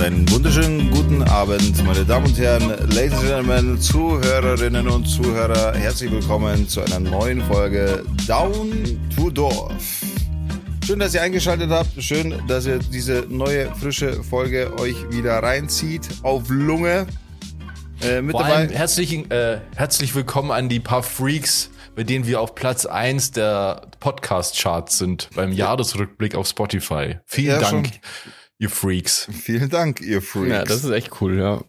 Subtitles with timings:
[0.00, 5.74] Und einen wunderschönen guten Abend, meine Damen und Herren, Ladies and Gentlemen, Zuhörerinnen und Zuhörer.
[5.74, 9.74] Herzlich willkommen zu einer neuen Folge Down to Dorf.
[10.86, 12.02] Schön, dass ihr eingeschaltet habt.
[12.02, 16.08] Schön, dass ihr diese neue, frische Folge euch wieder reinzieht.
[16.22, 17.06] Auf Lunge.
[18.00, 18.68] Äh, mit Vor dabei.
[18.68, 23.82] Herzlichen, äh, herzlich willkommen an die paar Freaks, bei denen wir auf Platz eins der
[24.00, 27.18] Podcast-Charts sind beim Jahresrückblick auf Spotify.
[27.26, 28.00] Vielen ja, Dank, schon.
[28.60, 29.26] Ihr Freaks.
[29.32, 30.50] Vielen Dank, ihr Freaks.
[30.50, 31.64] Ja, das ist echt cool, ja.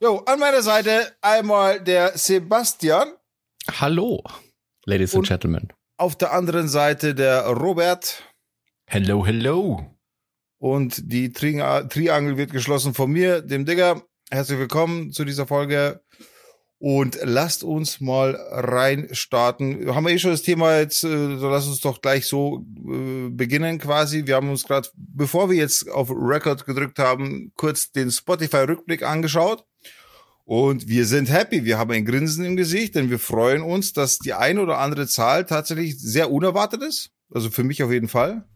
[0.00, 3.12] Jo, an meiner Seite einmal der Sebastian.
[3.70, 4.22] Hallo,
[4.86, 5.72] Ladies and Gentlemen.
[5.98, 8.22] Auf der anderen Seite der Robert.
[8.86, 9.86] Hello, hello.
[10.58, 14.02] Und die Triangel wird geschlossen von mir, dem Digger.
[14.30, 16.02] Herzlich willkommen zu dieser Folge.
[16.78, 19.94] Und lasst uns mal reinstarten.
[19.94, 23.30] Haben wir eh schon das Thema jetzt, äh, so lass uns doch gleich so äh,
[23.30, 24.26] beginnen quasi.
[24.26, 29.64] Wir haben uns gerade, bevor wir jetzt auf Record gedrückt haben, kurz den Spotify-Rückblick angeschaut.
[30.44, 31.64] Und wir sind happy.
[31.64, 35.08] Wir haben ein Grinsen im Gesicht, denn wir freuen uns, dass die eine oder andere
[35.08, 37.10] Zahl tatsächlich sehr unerwartet ist.
[37.32, 38.46] Also für mich auf jeden Fall.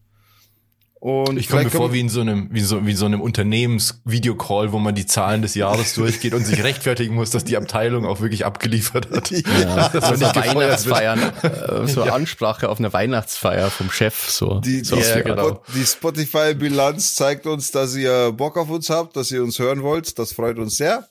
[1.01, 4.71] Und ich komme mir vor wie in so einem, wie so, wie so einem Unternehmensvideocall,
[4.71, 8.21] wo man die Zahlen des Jahres durchgeht und sich rechtfertigen muss, dass die Abteilung auch
[8.21, 9.31] wirklich abgeliefert hat.
[9.31, 12.13] Ja, das so eine Weihnachtsfeier, äh, so ja.
[12.13, 14.59] Ansprache auf einer Weihnachtsfeier vom Chef, so.
[14.59, 15.63] Die, so die, ja, genau.
[15.73, 20.19] die Spotify-Bilanz zeigt uns, dass ihr Bock auf uns habt, dass ihr uns hören wollt.
[20.19, 21.09] Das freut uns sehr.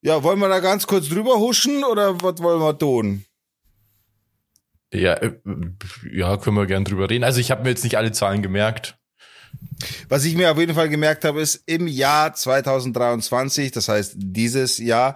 [0.00, 3.26] Ja, wollen wir da ganz kurz drüber huschen oder was wollen wir tun?
[4.92, 5.32] Ja, äh,
[6.12, 7.24] ja, können wir gern drüber reden.
[7.24, 8.98] Also ich habe mir jetzt nicht alle Zahlen gemerkt.
[10.08, 14.78] Was ich mir auf jeden Fall gemerkt habe, ist, im Jahr 2023, das heißt dieses
[14.78, 15.14] Jahr,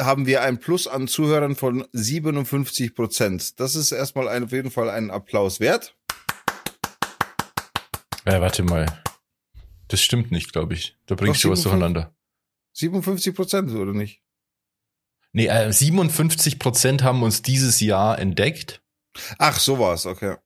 [0.00, 3.60] haben wir ein Plus an Zuhörern von 57 Prozent.
[3.60, 5.96] Das ist erstmal ein, auf jeden Fall einen Applaus wert.
[8.26, 8.86] Ja, warte mal.
[9.88, 10.96] Das stimmt nicht, glaube ich.
[11.06, 12.14] Da bringst du was durcheinander.
[12.74, 14.22] 57 Prozent, oder nicht?
[15.32, 18.82] Nee, äh, 57 Prozent haben uns dieses Jahr entdeckt.
[19.38, 20.36] Ach, sowas, okay.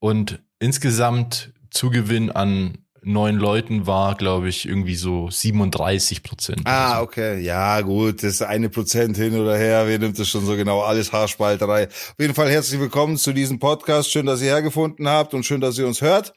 [0.00, 6.62] Und insgesamt Zugewinn an neun Leuten war, glaube ich, irgendwie so 37 Prozent.
[6.64, 7.40] Ah, okay.
[7.40, 8.22] Ja, gut.
[8.22, 9.86] Das eine Prozent hin oder her.
[9.86, 10.82] Wer nimmt das schon so genau?
[10.82, 11.88] Alles Haarspalterei.
[11.88, 14.10] Auf jeden Fall herzlich willkommen zu diesem Podcast.
[14.10, 16.32] Schön, dass ihr hergefunden habt und schön, dass ihr uns hört.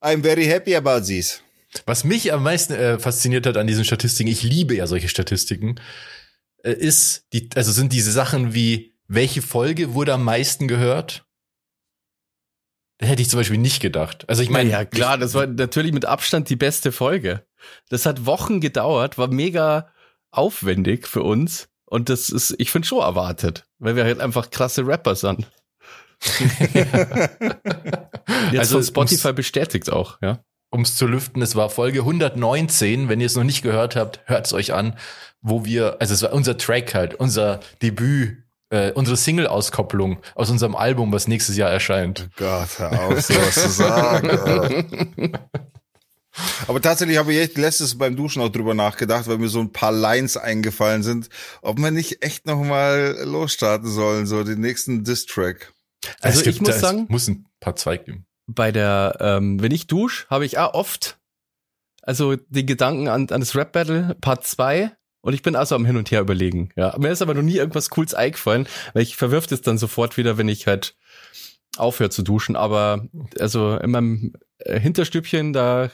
[0.00, 1.42] I'm very happy about this.
[1.86, 5.76] Was mich am meisten äh, fasziniert hat an diesen Statistiken, ich liebe ja solche Statistiken,
[6.62, 11.24] äh, ist die, also sind diese Sachen wie, welche Folge wurde am meisten gehört?
[12.98, 14.28] Das hätte ich zum Beispiel nicht gedacht.
[14.28, 14.70] Also ich meine.
[14.70, 17.44] Ja, klar, das war natürlich mit Abstand die beste Folge.
[17.88, 19.92] Das hat Wochen gedauert, war mega
[20.30, 21.68] aufwendig für uns.
[21.84, 25.50] Und das ist, ich finde schon erwartet, weil wir halt einfach krasse Rapper sind.
[28.52, 33.08] Jetzt also von Spotify bestätigt auch, ja um es zu lüften, es war Folge 119.
[33.10, 34.96] Wenn ihr es noch nicht gehört habt, hört es euch an,
[35.42, 38.38] wo wir, also es war unser Track halt, unser Debüt,
[38.72, 42.28] äh, unsere Single-Auskopplung aus unserem Album, was nächstes Jahr erscheint.
[42.28, 45.32] Oh Gott, hör auf, sowas zu sagen.
[46.66, 49.70] Aber tatsächlich habe ich echt letztes beim Duschen auch drüber nachgedacht, weil mir so ein
[49.70, 51.28] paar Lines eingefallen sind,
[51.60, 55.72] ob wir nicht echt noch mal losstarten sollen, so den nächsten Diss-Track.
[56.20, 59.86] Also gibt, ich muss sagen, muss ein paar Zweig geben bei der, ähm, wenn ich
[59.86, 61.18] dusche, habe ich auch oft
[62.02, 64.90] also den Gedanken an, an das Rap Battle Part 2
[65.22, 66.70] und ich bin also am Hin und Her überlegen.
[66.76, 70.16] Ja, mir ist aber noch nie irgendwas Cooles eingefallen, weil ich verwirf das dann sofort
[70.16, 70.96] wieder, wenn ich halt
[71.76, 72.56] aufhöre zu duschen.
[72.56, 73.06] Aber
[73.38, 75.90] also in meinem äh, Hinterstübchen, da,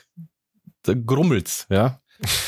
[0.83, 2.01] da grummelt's, ja.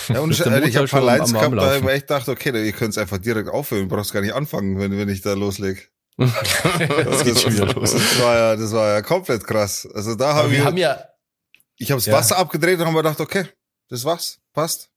[0.09, 3.19] Ja, und ich, ich habe Lines gehabt, da ich dachte, okay, ihr könnt es einfach
[3.19, 5.83] direkt aufhören, du brauchst gar nicht anfangen, wenn, wenn ich da loslege
[6.21, 7.93] das geht schon wieder los.
[7.93, 9.89] Das war ja, das war ja komplett krass.
[9.95, 11.03] Also da haben wir, haben ja,
[11.79, 12.13] ich habe das ja.
[12.13, 13.47] Wasser abgedreht und haben wir gedacht, okay,
[13.89, 14.90] das war's, passt.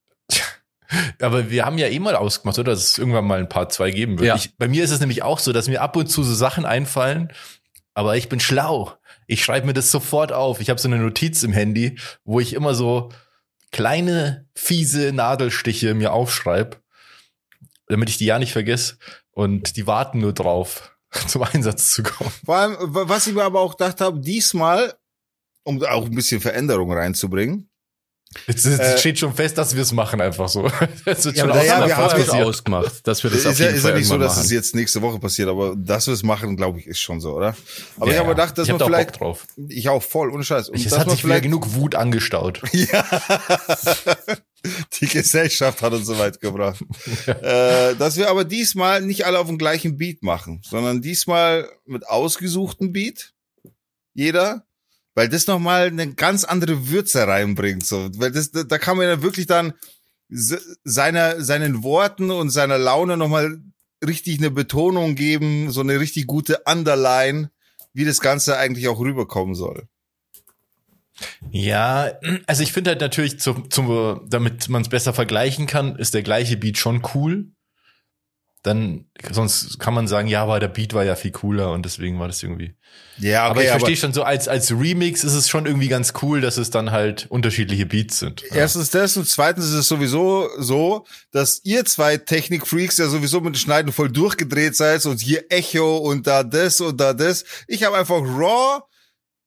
[1.22, 2.72] Aber wir haben ja eh mal ausgemacht, oder?
[2.72, 4.28] Dass es irgendwann mal ein paar zwei geben wird.
[4.28, 4.36] Ja.
[4.36, 6.66] Ich, bei mir ist es nämlich auch so, dass mir ab und zu so Sachen
[6.66, 7.32] einfallen,
[7.94, 8.94] aber ich bin schlau.
[9.28, 10.60] Ich schreibe mir das sofort auf.
[10.60, 13.10] Ich habe so eine Notiz im Handy, wo ich immer so
[13.72, 16.78] kleine, fiese Nadelstiche mir aufschreibe,
[17.88, 18.98] damit ich die ja nicht vergesse.
[19.32, 20.94] Und die warten nur drauf.
[21.28, 22.32] zum Einsatz zu kommen.
[22.46, 24.94] Vor allem, was ich mir aber auch gedacht habe, diesmal,
[25.64, 27.70] um auch ein bisschen Veränderung reinzubringen.
[28.48, 30.64] Jetzt, jetzt äh, steht schon fest, dass wir es machen, einfach so.
[31.06, 33.86] Das wird ja, schon ja, wir haben es ausgemacht, dass wir das ist, ja, ist
[33.86, 34.46] ja nicht so, dass machen.
[34.46, 37.36] es jetzt nächste Woche passiert, aber dass wir es machen, glaube ich, ist schon so,
[37.36, 37.56] oder?
[37.98, 39.46] Aber ja, ich habe gedacht, dass ich man hab vielleicht, drauf.
[39.68, 40.70] ich auch voll, ohne Scheiß.
[40.70, 42.62] Und es hat sich vielleicht genug Wut angestaut.
[42.72, 43.06] ja.
[45.00, 46.84] Die Gesellschaft hat uns so weit gebracht.
[47.26, 52.08] äh, dass wir aber diesmal nicht alle auf dem gleichen Beat machen, sondern diesmal mit
[52.08, 53.34] ausgesuchten Beat.
[54.14, 54.66] Jeder
[55.16, 57.86] weil das nochmal eine ganz andere Würze reinbringt.
[57.86, 59.74] So, weil das, da kann man ja wirklich dann
[60.30, 63.60] seiner, seinen Worten und seiner Laune nochmal
[64.06, 67.52] richtig eine Betonung geben, so eine richtig gute Underline,
[67.94, 69.88] wie das Ganze eigentlich auch rüberkommen soll.
[71.52, 72.12] Ja,
[72.48, 76.24] also ich finde halt natürlich, zum, zum, damit man es besser vergleichen kann, ist der
[76.24, 77.53] gleiche Beat schon cool
[78.64, 82.18] dann sonst kann man sagen, ja, aber der Beat war ja viel cooler und deswegen
[82.18, 82.74] war das irgendwie.
[83.20, 86.14] Ja, okay, aber ich verstehe schon so als als Remix ist es schon irgendwie ganz
[86.22, 88.44] cool, dass es dann halt unterschiedliche Beats sind.
[88.54, 93.56] Erstens das und zweitens ist es sowieso so, dass ihr zwei Technikfreaks ja sowieso mit
[93.56, 97.44] dem Schneiden voll durchgedreht seid und hier Echo und da das und da das.
[97.68, 98.82] Ich habe einfach raw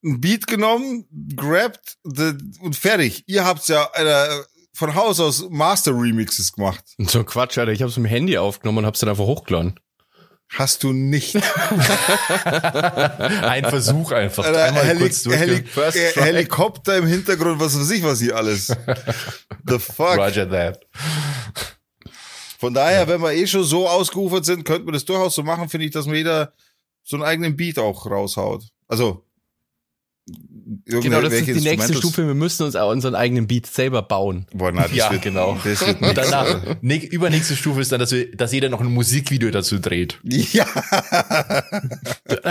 [0.04, 3.24] ein Beat genommen, grabbed und fertig.
[3.26, 4.28] Ihr habt's ja äh,
[4.76, 6.84] von Haus aus Master Remixes gemacht.
[6.98, 7.72] So Quatsch, Alter.
[7.72, 9.80] Ich hab's mit dem Handy aufgenommen und hab's dann einfach hochgeladen.
[10.50, 11.34] Hast du nicht.
[12.44, 14.44] Ein Versuch einfach.
[14.44, 15.64] Alter, Heli Heli
[16.14, 18.66] Helikopter im Hintergrund, was weiß ich, was hier alles.
[19.66, 20.18] The fuck.
[20.18, 20.86] Roger that.
[22.58, 23.08] Von daher, ja.
[23.08, 25.92] wenn wir eh schon so ausgeufert sind, könnten wir das durchaus so machen, finde ich,
[25.92, 26.52] dass man jeder
[27.02, 28.62] so einen eigenen Beat auch raushaut.
[28.86, 29.25] Also
[30.86, 32.26] Genau, das ist die nächste Stufe.
[32.26, 34.46] Wir müssen uns auch unseren eigenen Beat selber bauen.
[34.52, 35.56] Boah, na, das ja, wird, genau.
[35.62, 38.92] Das wird Und danach, ne, übernächste Stufe ist dann, dass, wir, dass jeder noch ein
[38.92, 40.18] Musikvideo dazu dreht.
[40.24, 40.66] Ja.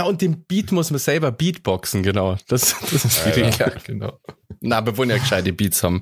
[0.05, 2.37] Und den Beat muss man selber Beatboxen, genau.
[2.47, 3.57] Das, das ist schwierig.
[3.57, 4.19] Ja, genau.
[4.61, 6.01] Na, wir wollen ja gescheite Beats haben.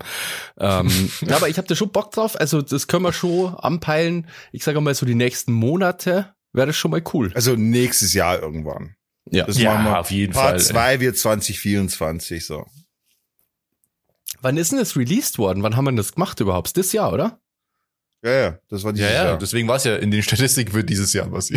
[0.60, 2.40] Ähm, aber ich habe da schon Bock drauf.
[2.40, 4.28] Also das können wir schon anpeilen.
[4.52, 7.32] Ich sage mal so die nächsten Monate wäre das schon mal cool.
[7.34, 8.96] Also nächstes Jahr irgendwann.
[9.32, 10.00] Ja, das ja wir.
[10.00, 10.54] auf jeden Part Fall.
[10.54, 12.66] Part 2 wird 2024 so.
[14.42, 15.64] Wann ist denn das released worden?
[15.64, 16.76] Wann haben wir das gemacht überhaupt?
[16.76, 17.40] Das Jahr, oder?
[18.24, 19.26] Ja, ja, das war dieses ja, ja.
[19.26, 19.38] Jahr.
[19.38, 21.52] Deswegen war es ja in den Statistiken für dieses Jahr was.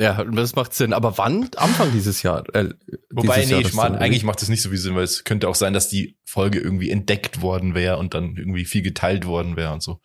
[0.00, 0.94] Ja, das macht Sinn.
[0.94, 1.50] Aber wann?
[1.56, 2.42] Anfang dieses Jahr.
[2.54, 2.70] Äh,
[3.10, 5.54] Wobei, nee, ich meine, eigentlich macht das nicht so viel Sinn, weil es könnte auch
[5.54, 9.74] sein, dass die Folge irgendwie entdeckt worden wäre und dann irgendwie viel geteilt worden wäre
[9.74, 10.00] und so.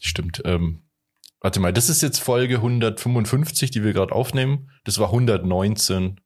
[0.00, 0.40] Stimmt.
[0.46, 0.80] Ähm,
[1.40, 4.70] Warte mal, das ist jetzt Folge 155, die wir gerade aufnehmen.
[4.84, 6.20] Das war 119.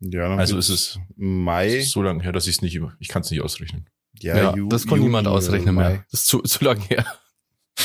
[0.00, 1.80] Ja, also ist es Mai.
[1.80, 3.88] so lange her, dass ich es nicht, ich kann es nicht ausrechnen.
[4.18, 5.88] Ja, ja Ju das kann niemand ausrechnen Mai.
[5.88, 6.04] mehr.
[6.10, 7.04] Das ist zu, zu lang her.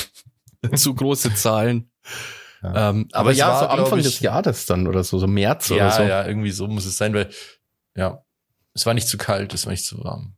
[0.76, 1.92] zu große Zahlen.
[2.62, 2.90] Ja.
[2.90, 5.70] Ähm, aber, aber ja, war, so Anfang ich, des Jahres dann oder so, so März
[5.70, 6.04] ja, oder so.
[6.04, 7.30] Ja, irgendwie so muss es sein, weil,
[7.96, 8.24] ja,
[8.74, 10.36] es war nicht zu kalt, es war nicht zu warm.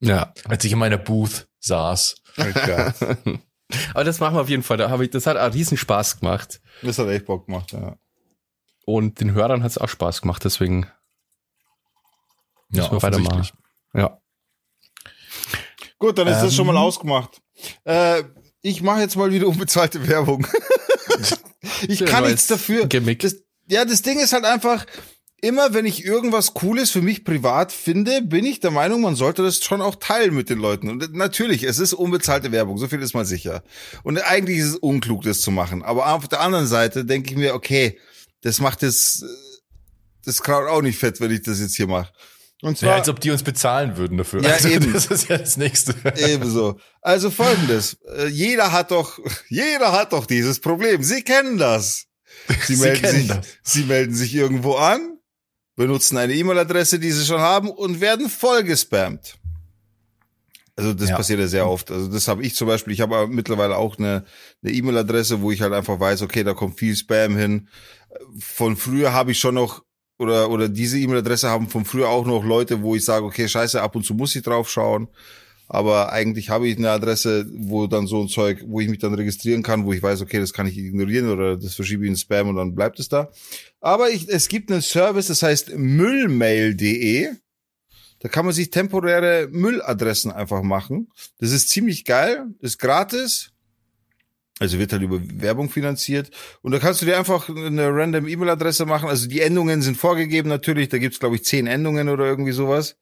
[0.00, 0.32] ja.
[0.44, 2.16] Als ich in meiner Booth saß.
[2.38, 2.44] Oh
[3.94, 4.76] Aber das machen wir auf jeden Fall.
[4.76, 6.60] Da habe ich, das hat auch riesen Spaß gemacht.
[6.82, 7.96] Das hat echt Bock gemacht, ja.
[8.84, 10.86] Und den Hörern hat es auch Spaß gemacht, deswegen
[12.70, 13.48] ja, müssen wir weitermachen.
[13.94, 14.20] Ja.
[15.98, 16.78] Gut, dann ist ähm, das schon mal ähm.
[16.78, 17.40] ausgemacht.
[17.84, 18.24] Äh,
[18.62, 20.46] ich mache jetzt mal wieder unbezahlte Werbung.
[21.88, 22.86] ich kann nichts dafür.
[22.86, 23.36] Das,
[23.68, 24.86] ja, das Ding ist halt einfach,
[25.42, 29.42] immer wenn ich irgendwas Cooles für mich privat finde, bin ich der Meinung, man sollte
[29.42, 30.88] das schon auch teilen mit den Leuten.
[30.88, 33.62] Und natürlich, es ist unbezahlte Werbung, so viel ist mal sicher.
[34.02, 35.82] Und eigentlich ist es unklug, das zu machen.
[35.82, 37.98] Aber auf der anderen Seite denke ich mir, okay,
[38.42, 39.24] das macht das,
[40.24, 42.12] das Kraut auch nicht fett, wenn ich das jetzt hier mache.
[42.62, 44.42] Und zwar, ja, als ob die uns bezahlen würden dafür.
[44.42, 44.92] Ja, also, eben.
[44.92, 45.94] Das ist ja das Nächste.
[46.16, 46.78] Ebenso.
[47.00, 47.96] Also folgendes.
[48.16, 51.02] Äh, jeder hat doch, jeder hat doch dieses Problem.
[51.02, 52.06] Sie kennen das.
[52.66, 53.46] Sie, Sie melden sich, das.
[53.62, 55.18] Sie melden sich irgendwo an,
[55.80, 59.38] benutzen eine E-Mail-Adresse, die sie schon haben und werden vollgespammt.
[60.76, 61.16] Also das ja.
[61.16, 61.90] passiert ja sehr oft.
[61.90, 62.92] Also das habe ich zum Beispiel.
[62.92, 64.26] Ich habe mittlerweile auch eine
[64.62, 67.68] eine E-Mail-Adresse, wo ich halt einfach weiß, okay, da kommt viel Spam hin.
[68.38, 69.82] Von früher habe ich schon noch
[70.18, 73.80] oder oder diese E-Mail-Adresse haben von früher auch noch Leute, wo ich sage, okay, scheiße,
[73.80, 75.08] ab und zu muss ich drauf schauen.
[75.72, 79.14] Aber eigentlich habe ich eine Adresse, wo dann so ein Zeug, wo ich mich dann
[79.14, 82.16] registrieren kann, wo ich weiß, okay, das kann ich ignorieren oder das verschiebe ich in
[82.16, 83.30] Spam und dann bleibt es da.
[83.80, 87.28] Aber ich, es gibt einen Service, das heißt müllmail.de.
[88.18, 91.06] Da kann man sich temporäre Mülladressen einfach machen.
[91.38, 93.52] Das ist ziemlich geil, ist gratis.
[94.58, 96.32] Also wird halt über Werbung finanziert.
[96.62, 99.08] Und da kannst du dir einfach eine random E-Mail-Adresse machen.
[99.08, 100.88] Also die Endungen sind vorgegeben natürlich.
[100.88, 102.96] Da gibt's glaube ich, zehn Endungen oder irgendwie sowas.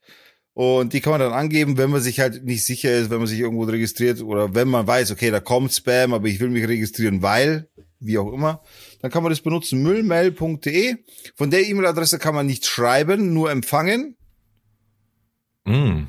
[0.58, 3.28] Und die kann man dann angeben, wenn man sich halt nicht sicher ist, wenn man
[3.28, 6.66] sich irgendwo registriert oder wenn man weiß, okay, da kommt Spam, aber ich will mich
[6.66, 7.68] registrieren, weil,
[8.00, 8.60] wie auch immer
[9.00, 10.96] dann kann man das benutzen, müllmail.de.
[11.36, 14.16] Von der E-Mail-Adresse kann man nicht schreiben, nur empfangen.
[15.64, 16.06] Mm.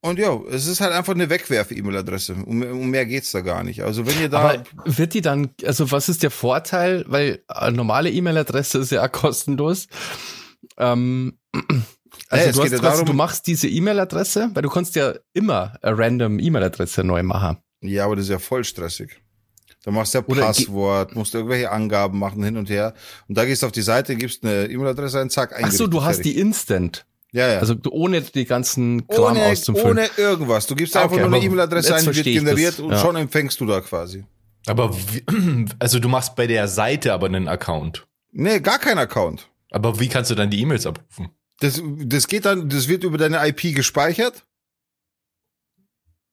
[0.00, 2.34] Und ja, es ist halt einfach eine Wegwerf-E-Mail-Adresse.
[2.44, 3.84] Um, um, mehr geht's da gar nicht.
[3.84, 4.40] Also wenn ihr da.
[4.40, 7.04] Aber wird die dann, also was ist der Vorteil?
[7.06, 9.86] Weil eine normale E-Mail-Adresse ist ja auch kostenlos.
[10.76, 11.38] Ähm,
[12.28, 15.74] also hey, du, hast ja darum, du machst diese E-Mail-Adresse, weil du kannst ja immer
[15.82, 17.58] eine random E-Mail-Adresse neu machen.
[17.80, 19.20] Ja, aber das ist ja voll stressig.
[19.84, 22.94] Da machst du ja Oder Passwort, musst du irgendwelche Angaben machen hin und her.
[23.28, 26.02] Und da gehst du auf die Seite, gibst eine E-Mail-Adresse ein, zack, Ach so, du
[26.02, 26.34] hast fertig.
[26.34, 27.06] die Instant.
[27.32, 27.58] Ja, ja.
[27.58, 29.90] Also du- ohne die ganzen Kram ohne, auszufüllen.
[29.90, 30.66] ohne irgendwas.
[30.66, 32.98] Du gibst einfach okay, nur eine E-Mail-Adresse ein, die wird generiert das, und ja.
[32.98, 34.24] schon empfängst du da quasi.
[34.66, 35.24] Aber wie,
[35.78, 38.06] also du machst bei der Seite aber einen Account.
[38.32, 39.48] Nee, gar kein Account.
[39.70, 41.28] Aber wie kannst du dann die E-Mails abrufen?
[41.60, 44.46] Das, das geht dann, das wird über deine IP gespeichert.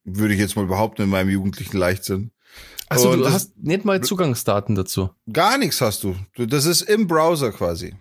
[0.04, 2.32] Würde ich jetzt mal behaupten in meinem jugendlichen Leichtsinn.
[2.88, 5.10] Also du hast nicht mal Zugangsdaten dazu.
[5.32, 6.16] Gar nichts hast du.
[6.36, 6.46] du.
[6.46, 7.96] Das ist im Browser quasi.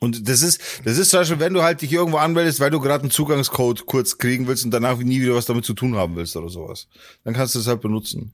[0.00, 2.80] Und das ist, das ist zum Beispiel, wenn du halt dich irgendwo anmeldest, weil du
[2.80, 6.16] gerade einen Zugangscode kurz kriegen willst und danach nie wieder was damit zu tun haben
[6.16, 6.88] willst oder sowas.
[7.24, 8.32] Dann kannst du es halt benutzen.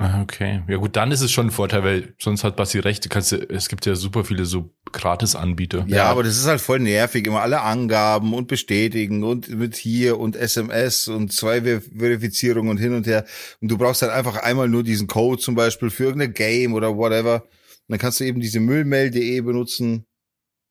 [0.00, 0.62] Ah, Okay.
[0.68, 3.04] Ja gut, dann ist es schon ein Vorteil, weil sonst hat Basti recht.
[3.04, 5.84] Du kannst, ja- es gibt ja super viele so Gratis-Anbieter.
[5.88, 7.26] Ja, aber das ist halt voll nervig.
[7.26, 12.78] Immer alle Angaben und bestätigen und mit hier und SMS und zwei Ver Verifizierungen und
[12.78, 13.24] hin und her.
[13.60, 16.96] Und du brauchst halt einfach einmal nur diesen Code zum Beispiel für irgendeine Game oder
[16.96, 17.42] whatever.
[17.42, 17.50] Und
[17.88, 20.06] dann kannst du eben diese Müllmail.de benutzen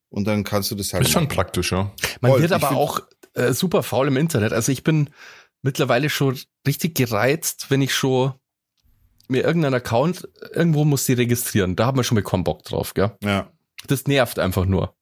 [0.09, 1.35] und dann kannst du das halt ist schon machen.
[1.35, 1.91] praktisch, ja.
[2.21, 3.01] Man Voll, wird ich aber auch
[3.35, 4.53] äh, super faul im Internet.
[4.53, 5.09] Also ich bin
[5.61, 8.33] mittlerweile schon richtig gereizt, wenn ich schon
[9.29, 11.75] mir irgendeinen Account, irgendwo muss die registrieren.
[11.75, 13.11] Da hat man schon keinen Bock drauf, gell?
[13.23, 13.51] Ja.
[13.87, 14.95] Das nervt einfach nur.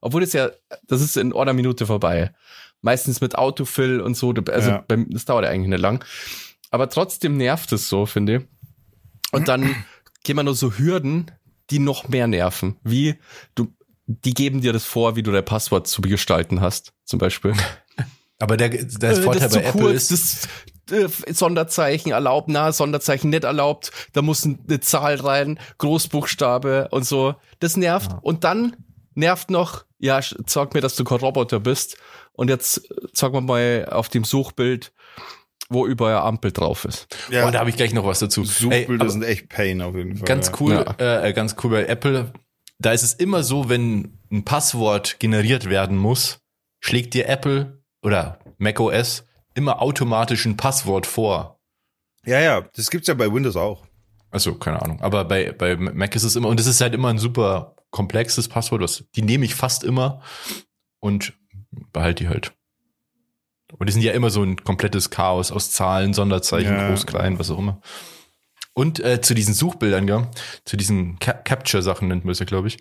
[0.00, 0.50] Obwohl es ja,
[0.86, 2.34] das ist in einer Minute vorbei.
[2.82, 4.32] Meistens mit Autofill und so.
[4.50, 4.84] Also Ja.
[4.88, 6.04] beim, das dauert ja eigentlich nicht lang.
[6.70, 8.42] Aber trotzdem nervt es so, finde ich.
[9.32, 9.74] Und dann
[10.24, 11.30] gehen wir nur so Hürden,
[11.70, 12.76] die noch mehr nerven.
[12.82, 13.16] Wie
[13.54, 13.72] du,
[14.06, 17.52] die geben dir das vor, wie du dein Passwort zu gestalten hast, zum Beispiel.
[18.38, 20.48] Aber der, der Äh, Vorteil das bei Apple kurz, ist, das
[20.92, 27.34] äh, Sonderzeichen erlaubt, na, Sonderzeichen nicht erlaubt, da muss eine Zahl rein, Großbuchstabe und so.
[27.58, 28.10] Das nervt.
[28.22, 28.76] Und dann
[29.14, 31.96] nervt noch, ja, sag mir, dass du kein Roboter bist.
[32.32, 34.92] Und jetzt äh, sag mal mal auf dem Suchbild,
[35.68, 37.06] wo überall eine Ampel drauf ist.
[37.30, 37.46] ja.
[37.46, 38.44] oh, da habe ich gleich noch was dazu.
[38.44, 40.26] Suchbilder sind echt Pain auf jeden Fall.
[40.26, 40.54] ganz ja.
[40.60, 41.22] cool, Ja.
[41.22, 42.32] äh, ganz cool bei Apple.
[42.78, 46.40] Da ist es immer so, wenn ein Passwort generiert werden muss,
[46.80, 51.60] schlägt dir Apple oder macOS immer automatisch ein Passwort vor.
[52.24, 53.86] Ja, ja, das gibt's ja bei Windows auch.
[54.30, 55.00] Also, keine Ahnung.
[55.00, 58.48] Aber bei, bei Mac ist es immer, und es ist halt immer ein super komplexes
[58.48, 60.22] Passwort, was, die nehme ich fast immer
[61.00, 61.32] und
[61.92, 62.52] behalte die halt.
[63.78, 66.88] Und die sind ja immer so ein komplettes Chaos aus Zahlen, Sonderzeichen, Ja.
[66.88, 67.80] groß, klein, was auch immer.
[68.74, 70.30] Und äh, zu diesen Suchbildern, ja,
[70.64, 72.78] zu diesen Cap Capture-Sachen nennt man es ja, glaube ich.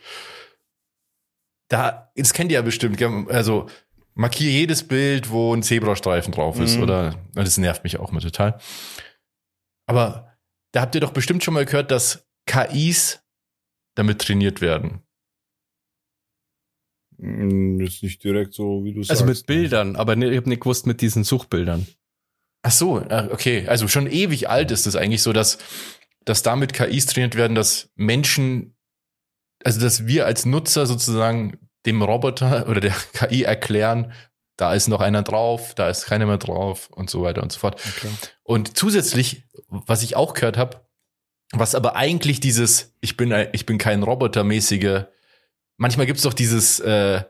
[1.68, 3.26] Da, das kennt ihr ja bestimmt, gell?
[3.30, 3.68] also
[4.20, 6.84] markiere jedes Bild, wo ein Zebrastreifen drauf ist, Mhm.
[6.84, 8.60] oder das nervt mich auch mal total.
[9.88, 10.38] Aber
[10.74, 13.24] da habt ihr doch bestimmt schon mal gehört, dass KIs
[13.96, 15.02] damit trainiert werden.
[17.18, 19.12] Mm, Ist nicht direkt so, wie du sagst.
[19.22, 21.88] Also mit Bildern, aber ne, ich habe nicht gewusst mit diesen Suchbildern.
[22.62, 23.68] Ach so, äh, okay.
[23.68, 25.58] Also schon ewig alt ist es eigentlich so, dass,
[26.26, 28.76] dass damit KIs trainiert werden, dass Menschen,
[29.64, 34.14] also dass wir als Nutzer sozusagen dem Roboter oder der KI erklären,
[34.58, 37.60] da ist noch einer drauf, da ist keiner mehr drauf und so weiter und so
[37.60, 37.80] fort.
[37.98, 38.10] Okay.
[38.44, 40.86] Und zusätzlich, was ich auch gehört habe,
[41.52, 45.06] was aber eigentlich dieses, ich bin, ich bin kein Roboter-mäßige,
[45.78, 47.24] manchmal gibt's doch dieses, äh,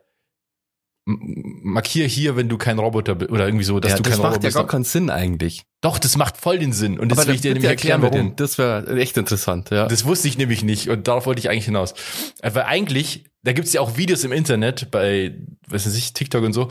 [1.17, 4.21] markier hier, wenn du kein Roboter bist, oder irgendwie so, dass ja, du das kein
[4.21, 4.55] macht Roboter ja bist.
[4.57, 5.63] gar keinen Sinn eigentlich.
[5.81, 6.99] Doch, das macht voll den Sinn.
[6.99, 8.15] Und das will ich dir nämlich erklären, warum.
[8.15, 8.35] den.
[8.35, 9.87] Das wäre echt interessant, ja.
[9.87, 11.93] Das wusste ich nämlich nicht und darauf wollte ich eigentlich hinaus.
[12.41, 15.35] Äh, Weil eigentlich, da gibt's ja auch Videos im Internet bei,
[15.67, 16.69] weiß ich, TikTok und so,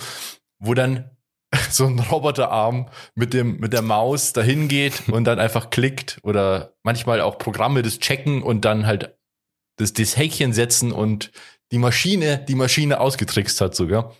[0.58, 1.10] wo dann
[1.70, 6.74] so ein Roboterarm mit dem mit der Maus dahin geht und dann einfach klickt oder
[6.82, 9.16] manchmal auch Programme das checken und dann halt
[9.78, 11.30] das, das Häkchen setzen und
[11.72, 14.16] die Maschine die Maschine ausgetrickst hat sogar.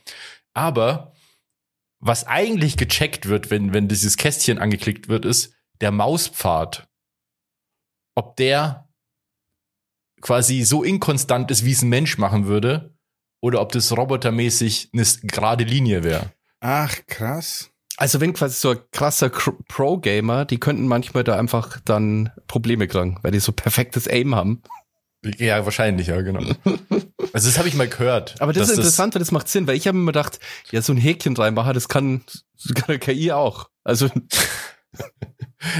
[0.55, 1.13] Aber
[2.01, 6.89] was eigentlich gecheckt wird, wenn wenn dieses Kästchen angeklickt wird, ist der Mauspfad.
[8.15, 8.89] Ob der
[10.21, 12.99] quasi so inkonstant ist, wie es ein Mensch machen würde,
[13.41, 16.33] oder ob das robotermäßig eine gerade Linie wäre.
[16.61, 17.71] Ach, krass.
[17.97, 23.19] Also wenn quasi so ein krasser Pro-Gamer, die könnten manchmal da einfach dann Probleme kriegen,
[23.23, 24.63] weil die so perfektes Aim haben.
[25.39, 26.43] Ja, wahrscheinlich, ja, genau.
[27.35, 28.37] Also das habe ich mal gehört.
[28.41, 30.39] Aber das ist interessant, weil das macht Sinn, weil ich habe mir gedacht,
[30.71, 32.23] ja, so ein Häkchen reinmachen, das kann,
[32.57, 33.69] das kann eine KI auch.
[33.85, 34.09] Also,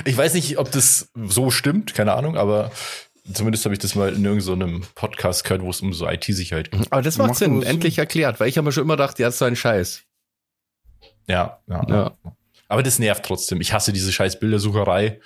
[0.05, 2.71] ich weiß nicht, ob das so stimmt, keine Ahnung, aber
[3.33, 6.93] zumindest habe ich das mal in irgendeinem Podcast gehört, wo es um so IT-Sicherheit geht.
[6.93, 7.71] aber das macht, Macht Sinn, nur Sinn.
[7.71, 10.03] endlich erklärt, weil ich habe mir schon immer gedacht, ja, das ist so ein Scheiß.
[11.29, 12.13] Ja, ja, Ja.
[12.69, 13.63] Aber das nervt trotzdem.
[13.63, 15.21] Ich hasse diese scheiß Bildersucherei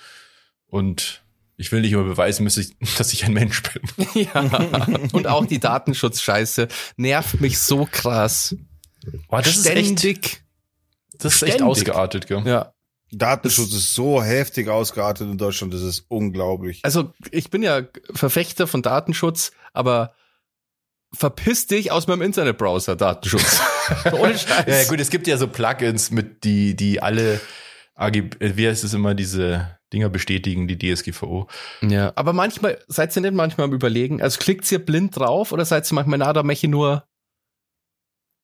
[0.67, 1.22] und
[1.57, 4.07] ich will nicht immer beweisen müssen, dass ich ein Mensch bin.
[4.33, 4.41] ja.
[5.11, 6.67] Und auch die Datenschutzscheiße
[6.97, 8.55] nervt mich so krass.
[9.27, 10.43] Boah, das ist echt, Ständig.
[11.17, 11.67] das ist echt ständig.
[11.67, 12.43] ausgeartet, gell?
[12.45, 12.73] Ja.
[13.11, 16.79] Datenschutz das, ist so heftig ausgeartet in Deutschland, das ist unglaublich.
[16.83, 20.15] Also ich bin ja Verfechter von Datenschutz, aber
[21.13, 23.61] verpiss dich aus meinem Internetbrowser, Datenschutz.
[24.13, 24.65] Ohne Scheiß.
[24.67, 27.39] Ja, gut, es gibt ja so Plugins mit, die, die alle
[27.95, 31.47] AGB, äh, wie heißt es immer, diese Dinger bestätigen, die DSGVO.
[31.81, 35.63] Ja, aber manchmal, seid ihr nicht manchmal am überlegen, also klickt ihr blind drauf oder
[35.63, 37.05] seid ihr manchmal, na, da mache ich nur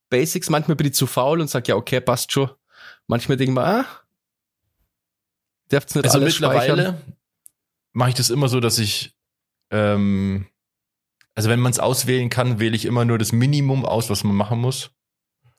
[0.08, 2.50] Basics, manchmal bin ich zu faul und sag, ja, okay, passt schon.
[3.06, 3.86] Manchmal denke ich mir, ah,
[5.68, 6.98] darf's nicht also alles mittlerweile
[7.92, 9.14] mache ich das immer so, dass ich,
[9.70, 10.46] ähm,
[11.34, 14.36] also wenn man es auswählen kann, wähle ich immer nur das Minimum aus, was man
[14.36, 14.90] machen muss.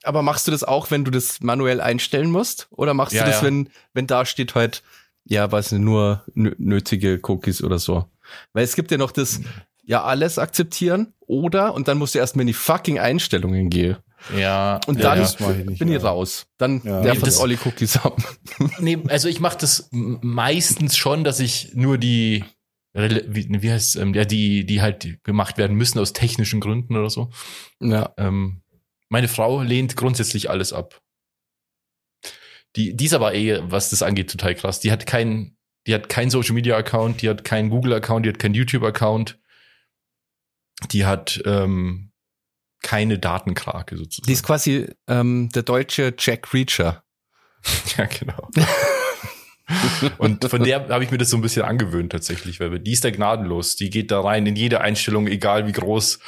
[0.04, 2.68] Aber machst du das auch, wenn du das manuell einstellen musst?
[2.72, 3.48] Oder machst ja, du das, ja.
[3.48, 4.84] wenn, wenn da steht halt,
[5.26, 8.06] ja, weiß nicht, nur nötige Cookies oder so?
[8.54, 9.42] Weil es gibt ja noch das,
[9.84, 13.98] ja, alles akzeptieren oder, und dann musst du erstmal in die fucking Einstellungen gehen.
[14.38, 14.80] Ja.
[14.88, 16.46] Und dann ja, ich nicht, bin ich raus.
[16.58, 17.02] Dann ja.
[17.02, 18.24] darf nee, das Olli Cookies haben.
[18.80, 22.44] Nee, also ich mache das meistens schon, dass ich nur die
[22.94, 27.10] wie, wie heißt ähm, ja die die halt gemacht werden müssen aus technischen Gründen oder
[27.10, 27.30] so.
[27.80, 28.14] Ja.
[28.18, 28.62] Ähm,
[29.10, 31.02] meine Frau lehnt grundsätzlich alles ab.
[32.76, 34.80] Die, die ist aber eh, was das angeht, total krass.
[34.80, 38.30] Die hat keinen, die hat keinen Social Media Account, die hat keinen Google Account, die
[38.30, 39.40] hat keinen YouTube Account.
[40.92, 42.12] Die hat ähm,
[42.82, 44.28] keine Datenkrake sozusagen.
[44.28, 47.04] Die ist quasi ähm, der deutsche Jack Reacher.
[47.98, 48.50] ja, genau.
[50.18, 53.06] Und von der habe ich mir das so ein bisschen angewöhnt tatsächlich, weil die ist
[53.06, 53.76] da gnadenlos.
[53.76, 56.20] Die geht da rein in jede Einstellung, egal wie groß,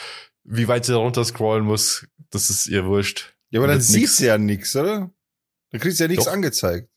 [0.44, 3.34] wie weit sie da runter scrollen muss, das ist ihr wurscht.
[3.50, 5.12] Ja, aber dann siehst du ja nichts, oder?
[5.74, 6.88] Dann kriegst du ja nichts angezeigt.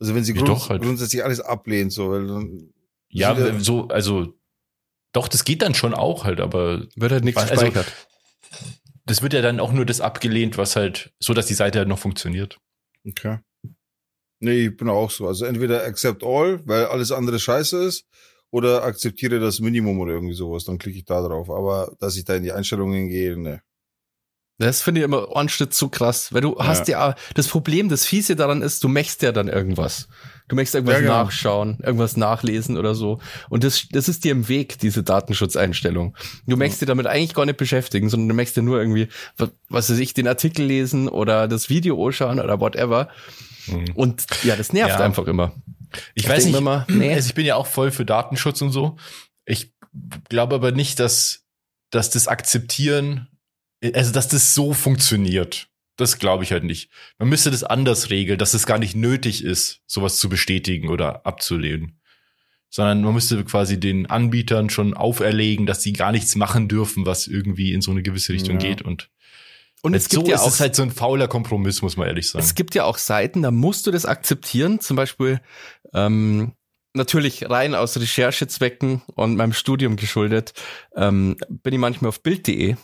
[0.00, 0.82] Also wenn sie grund doch, halt.
[0.82, 2.74] grundsätzlich alles ablehnt, so, weil dann
[3.08, 4.34] Ja, so, also
[5.12, 7.92] doch, das geht dann schon auch halt, aber wird halt nichts also, gespeichert.
[9.04, 11.88] Das wird ja dann auch nur das abgelehnt, was halt, so dass die Seite halt
[11.88, 12.58] noch funktioniert.
[13.06, 13.38] Okay.
[14.40, 15.28] Nee, ich bin auch so.
[15.28, 18.06] Also entweder accept all, weil alles andere scheiße ist,
[18.50, 21.48] oder akzeptiere das Minimum oder irgendwie sowas, dann klicke ich da drauf.
[21.48, 23.62] Aber dass ich da in die Einstellungen gehe, ne.
[24.62, 26.66] Das finde ich immer einen Schritt zu krass, weil du ja.
[26.66, 30.08] hast ja das Problem, das Fiese daran ist, du möchtest ja dann irgendwas.
[30.48, 31.24] Du möchtest irgendwas ja, genau.
[31.24, 33.20] nachschauen, irgendwas nachlesen oder so.
[33.48, 36.16] Und das, das ist dir im Weg, diese Datenschutzeinstellung.
[36.46, 36.86] Du möchtest ja.
[36.86, 39.98] dich damit eigentlich gar nicht beschäftigen, sondern du möchtest ja nur irgendwie, was, was weiß
[39.98, 43.08] ich, den Artikel lesen oder das Video anschauen oder whatever.
[43.66, 43.92] Mhm.
[43.94, 45.04] Und ja, das nervt ja.
[45.04, 45.52] einfach immer.
[46.14, 47.14] Ich, ich weiß nicht, immer, nee.
[47.14, 48.96] also ich bin ja auch voll für Datenschutz und so.
[49.44, 49.72] Ich
[50.28, 51.44] glaube aber nicht, dass,
[51.90, 53.28] dass das Akzeptieren,
[53.94, 55.68] also dass das so funktioniert.
[55.96, 56.90] Das glaube ich halt nicht.
[57.18, 61.26] Man müsste das anders regeln, dass es gar nicht nötig ist, sowas zu bestätigen oder
[61.26, 62.00] abzulehnen.
[62.70, 67.26] Sondern man müsste quasi den Anbietern schon auferlegen, dass sie gar nichts machen dürfen, was
[67.26, 68.68] irgendwie in so eine gewisse Richtung ja.
[68.68, 68.82] geht.
[68.82, 69.10] Und
[69.82, 72.44] und es gibt so ja auch, halt so ein fauler Kompromiss, muss man ehrlich sagen.
[72.44, 74.78] Es gibt ja auch Seiten, da musst du das akzeptieren.
[74.80, 75.40] Zum Beispiel,
[75.92, 76.52] ähm,
[76.94, 80.52] natürlich rein aus Recherchezwecken und meinem Studium geschuldet,
[80.94, 82.76] ähm, bin ich manchmal auf Bild.de.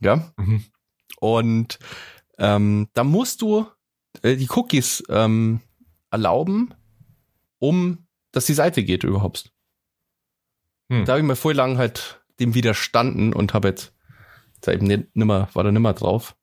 [0.00, 0.32] Ja.
[0.36, 0.64] Mhm.
[1.20, 1.78] Und
[2.38, 3.66] ähm, da musst du
[4.22, 5.60] äh, die Cookies ähm,
[6.10, 6.74] erlauben,
[7.58, 9.52] um dass die Seite geht überhaupt.
[10.90, 11.04] Hm.
[11.04, 13.94] Da habe ich mir voll lang halt dem widerstanden und habe jetzt
[14.62, 16.34] da eben nimmer, war da nimmer drauf.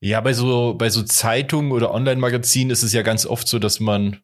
[0.00, 3.80] Ja, bei so, bei so Zeitungen oder Online-Magazinen ist es ja ganz oft so, dass
[3.80, 4.20] man,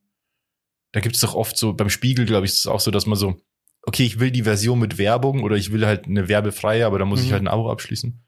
[0.93, 3.07] da gibt es doch oft so, beim Spiegel, glaube ich, ist es auch so, dass
[3.07, 3.41] man so,
[3.90, 7.05] okay, ich will die Version mit Werbung oder ich will halt eine werbefreie, aber da
[7.05, 7.26] muss mhm.
[7.26, 8.22] ich halt ein Abo abschließen.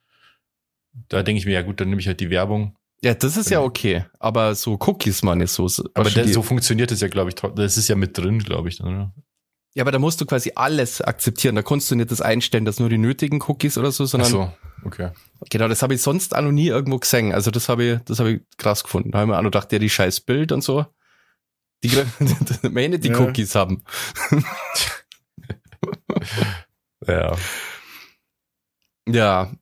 [1.09, 2.77] Da denke ich mir, ja gut, dann nehme ich halt die Werbung.
[3.01, 5.68] Ja, das ist ja okay, aber so Cookies, man ist so.
[5.94, 8.83] Aber der, so funktioniert es ja, glaube ich, das ist ja mit drin, glaube ich.
[8.83, 9.14] Oder?
[9.75, 11.55] Ja, aber da musst du quasi alles akzeptieren.
[11.55, 14.29] Da kannst du nicht das einstellen, dass nur die nötigen Cookies oder so, sondern.
[14.29, 14.53] Ach so,
[14.85, 15.11] okay.
[15.48, 17.33] Genau, das habe ich sonst auch noch nie irgendwo gesehen.
[17.33, 19.12] Also das habe ich, das habe ich krass gefunden.
[19.12, 20.87] Da habe ich mir auch noch gedacht, ja, die scheiß Bild und so.
[21.85, 21.90] Die
[22.68, 23.18] meine die ja.
[23.20, 23.83] Cookies haben.
[27.07, 27.37] ja.
[29.09, 29.53] Ja.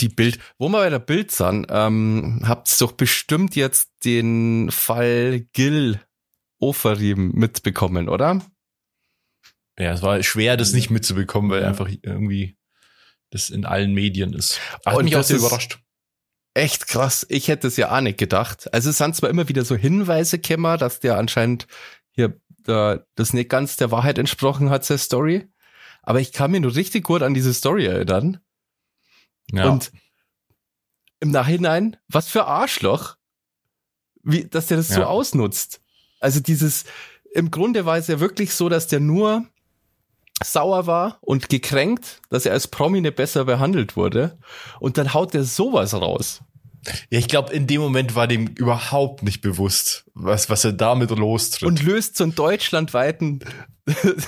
[0.00, 5.40] Die Bild, wo wir bei der Bild sind, ähm, habt doch bestimmt jetzt den Fall
[5.52, 6.00] Gil
[6.58, 8.40] Oferim mitbekommen, oder?
[9.78, 12.56] Ja, es war schwer, das nicht mitzubekommen, weil einfach irgendwie
[13.30, 14.60] das in allen Medien ist.
[14.84, 15.78] Hat Und mich auch sehr überrascht.
[16.54, 17.26] Echt krass.
[17.30, 18.72] Ich hätte es ja auch nicht gedacht.
[18.74, 21.66] Also es sind zwar immer wieder so Hinweise kämmer, dass der anscheinend
[22.10, 25.48] hier da, das nicht ganz der Wahrheit entsprochen hat, der Story.
[26.02, 28.40] Aber ich kann mir nur richtig gut an diese Story erinnern.
[29.52, 29.68] Ja.
[29.68, 29.92] Und
[31.20, 33.16] im Nachhinein, was für Arschloch,
[34.22, 34.96] wie, dass der das ja.
[34.96, 35.80] so ausnutzt.
[36.20, 36.84] Also dieses,
[37.32, 39.46] im Grunde war es ja wirklich so, dass der nur
[40.42, 44.38] sauer war und gekränkt, dass er als Promi nicht besser behandelt wurde.
[44.80, 46.42] Und dann haut er sowas raus.
[47.10, 51.10] Ja, ich glaube, in dem Moment war dem überhaupt nicht bewusst, was, was er damit
[51.10, 51.66] lostritt.
[51.66, 53.40] Und löst so einen deutschlandweiten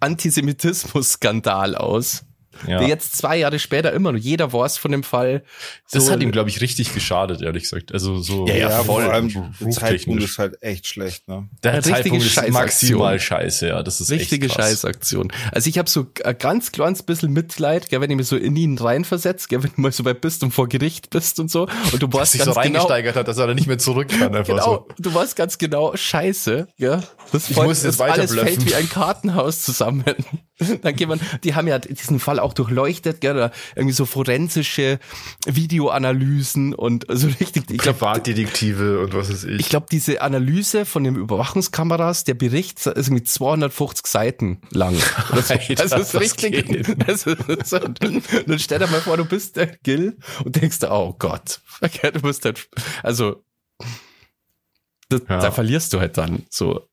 [0.00, 2.24] Antisemitismus-Skandal aus.
[2.66, 2.78] Ja.
[2.78, 5.42] Der jetzt zwei Jahre später immer noch jeder weiß von dem Fall.
[5.90, 7.92] Das so hat ihm, glaube ich, richtig geschadet, ehrlich gesagt.
[7.92, 9.04] Also so ja, ja, voll.
[9.04, 11.48] Vor allem der Zeitpunkt ist halt echt schlecht, ne?
[11.62, 13.82] Der Richtige Zeitpunkt ist maximal scheiße, ja.
[13.82, 15.32] Das ist richtige echt Scheißaktion.
[15.52, 18.56] Also ich habe so ein ganz kleines bisschen Mitleid, gell, wenn ich mir so in
[18.56, 21.68] ihn reinversetzt, gell, wenn du mal so weit bist und vor Gericht bist und so
[21.92, 24.34] und du weißt ganz so genau, reingesteigert hat, dass er da nicht mehr zurück kann
[24.34, 24.88] einfach genau, so.
[24.98, 27.02] Du weißt ganz genau, scheiße, ja.
[27.32, 30.04] Das ich muss jetzt weiter alles fällt wie ein Kartenhaus zusammen.
[30.82, 34.98] Dann geht man, die haben ja diesen Fall auch durchleuchtet, gell, oder irgendwie so forensische
[35.46, 37.70] Videoanalysen und so richtig.
[37.70, 39.60] Ich glaub, Privatdetektive und was ist ich.
[39.60, 44.94] Ich glaube, diese Analyse von den Überwachungskameras, der Bericht ist irgendwie 250 Seiten lang.
[45.34, 46.86] Das, Alter, das ist richtig.
[47.06, 51.14] Das ist so, dann stell dir mal vor, du bist der Gil und denkst, oh
[51.18, 52.68] Gott, du bist halt,
[53.02, 53.42] also,
[55.08, 55.38] das, ja.
[55.38, 56.86] da verlierst du halt dann so.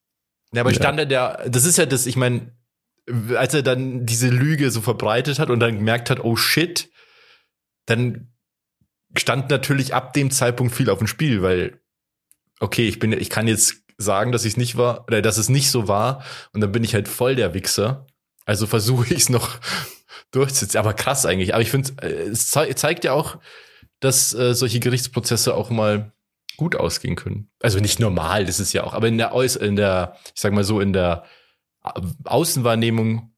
[0.53, 0.77] Ja, aber ja.
[0.77, 2.51] stand der, das ist ja das, ich meine,
[3.36, 6.89] als er dann diese Lüge so verbreitet hat und dann gemerkt hat, oh shit,
[7.86, 8.34] dann
[9.15, 11.80] stand natürlich ab dem Zeitpunkt viel auf dem Spiel, weil
[12.60, 15.72] okay, ich bin, ich kann jetzt sagen, dass ich nicht war oder dass es nicht
[15.72, 18.08] so war und dann bin ich halt voll der Wichser.
[18.46, 19.60] Also versuche ich es noch
[20.32, 20.80] durchzuziehen.
[20.80, 21.54] Aber krass eigentlich.
[21.54, 23.39] Aber ich finde, äh, es zeigt ja auch,
[24.00, 26.13] dass äh, solche Gerichtsprozesse auch mal
[26.58, 27.50] gut ausgehen können.
[27.62, 30.63] Also nicht normal, das ist ja auch, aber in der, in der, ich sag mal
[30.63, 31.24] so, in der
[32.26, 33.34] Außenwahrnehmung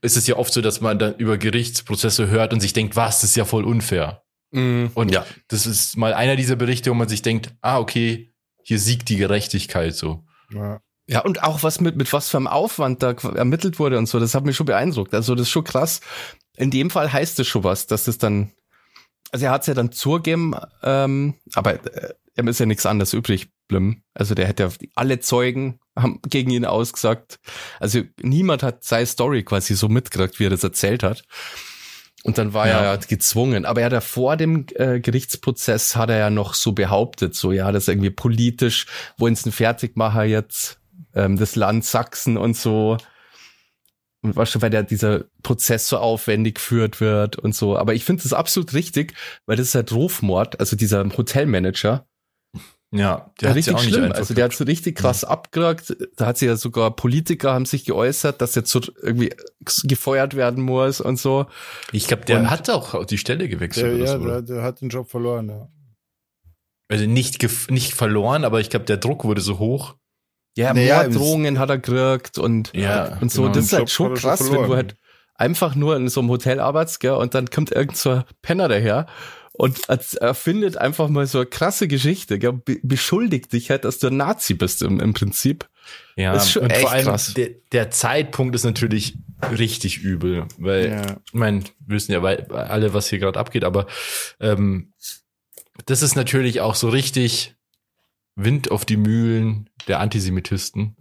[0.00, 3.20] ist es ja oft so, dass man dann über Gerichtsprozesse hört und sich denkt, was,
[3.20, 4.22] das ist ja voll unfair.
[4.50, 8.32] Mm, und ja, das ist mal einer dieser Berichte, wo man sich denkt, ah, okay,
[8.62, 10.24] hier siegt die Gerechtigkeit so.
[10.52, 10.80] Ja.
[11.06, 14.18] Ja, und auch was mit, mit was für einem Aufwand da ermittelt wurde und so,
[14.18, 15.12] das hat mich schon beeindruckt.
[15.12, 16.00] Also, das ist schon krass.
[16.56, 18.52] In dem Fall heißt es schon was, dass das dann,
[19.30, 23.12] also er hat es ja dann zugegeben, ähm, aber äh, ihm ist ja nichts anderes
[23.12, 24.02] übrig geblieben.
[24.14, 27.38] Also der hätte ja alle Zeugen haben gegen ihn ausgesagt.
[27.80, 31.24] Also niemand hat seine Story quasi so mitgekriegt, wie er das erzählt hat.
[32.24, 32.80] Und dann war ja.
[32.80, 33.66] er gezwungen.
[33.66, 37.52] Aber er hat ja vor dem äh, Gerichtsprozess hat er ja noch so behauptet, so
[37.52, 38.86] ja, das irgendwie politisch,
[39.18, 40.80] wollen sie Fertigmacher jetzt,
[41.14, 42.96] ähm, das Land Sachsen und so.
[44.22, 47.76] Und weißt du, weil der, dieser Prozess so aufwendig geführt wird und so.
[47.76, 49.12] Aber ich finde das absolut richtig,
[49.44, 52.06] weil das ist halt Rufmord, also dieser Hotelmanager,
[52.94, 54.12] ja, der hat richtig schlimm.
[54.12, 55.28] Also der hat so richtig krass ja.
[55.28, 55.96] abgeragt.
[56.16, 59.34] Da hat sich ja sogar Politiker haben sich geäußert, dass jetzt so irgendwie
[59.82, 61.46] gefeuert werden muss und so.
[61.90, 63.98] Ich glaube, der und hat auch die Stelle gewechselt.
[63.98, 65.68] Der, ja, so, der, der, hat den Job verloren, ja.
[66.88, 69.96] Also nicht, nicht verloren, aber ich glaube, der Druck wurde so hoch.
[70.56, 73.42] Ja, naja, Morddrohungen hat er gekriegt und, ja, und so.
[73.42, 73.54] Genau.
[73.54, 74.94] Das ist halt schon krass, wenn du halt
[75.34, 78.68] einfach nur in so einem Hotel arbeitest, gell, und dann kommt irgend so ein Penner
[78.68, 79.06] daher
[79.56, 82.60] und erfindet einfach mal so eine krasse Geschichte, gell?
[82.82, 85.68] beschuldigt dich halt, dass du ein Nazi bist im, im Prinzip.
[86.16, 87.34] Ja, das ist schon und echt vor allem krass.
[87.34, 89.16] Der, der Zeitpunkt ist natürlich
[89.56, 91.16] richtig übel, weil ja.
[91.24, 93.86] ich meine, wir wissen ja alle, was hier gerade abgeht, aber
[94.40, 94.92] ähm,
[95.86, 97.54] das ist natürlich auch so richtig
[98.34, 100.96] Wind auf die Mühlen der Antisemitisten.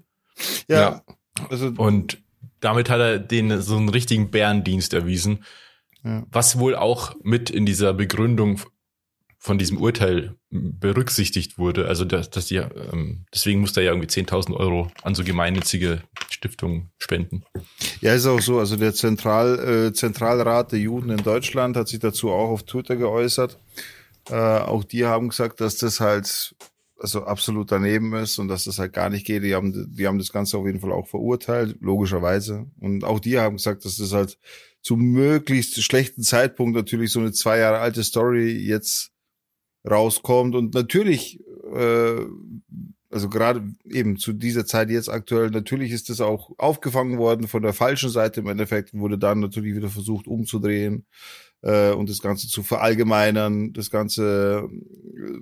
[0.68, 0.80] Ja.
[0.80, 1.04] ja.
[1.50, 2.20] Also, und
[2.60, 5.44] damit hat er den so einen richtigen Bärendienst erwiesen.
[6.04, 8.60] Was wohl auch mit in dieser Begründung
[9.44, 11.90] von diesem Urteil berücksichtigt wurde.
[11.90, 16.02] Also dass, dass die, ähm, deswegen muss er ja irgendwie 10.000 Euro an so gemeinnützige
[16.30, 17.44] Stiftungen spenden.
[18.00, 18.60] Ja, ist auch so.
[18.60, 22.96] Also der Zentral, äh, Zentralrat der Juden in Deutschland hat sich dazu auch auf Twitter
[22.96, 23.60] geäußert.
[24.30, 26.56] Äh, auch die haben gesagt, dass das halt
[26.98, 29.44] also absolut daneben ist und dass das halt gar nicht geht.
[29.44, 32.68] Die haben, die haben das Ganze auf jeden Fall auch verurteilt, logischerweise.
[32.80, 34.38] Und auch die haben gesagt, dass das halt
[34.84, 39.12] zu möglichst schlechten Zeitpunkt natürlich so eine zwei Jahre alte Story jetzt
[39.90, 40.56] rauskommt.
[40.56, 41.40] Und natürlich,
[41.74, 42.26] äh,
[43.10, 47.64] also gerade eben zu dieser Zeit jetzt aktuell, natürlich ist das auch aufgefangen worden von
[47.64, 51.06] der falschen Seite im Endeffekt, wurde dann natürlich wieder versucht umzudrehen
[51.62, 54.70] äh, und das Ganze zu verallgemeinern, das Ganze
[55.16, 55.40] äh,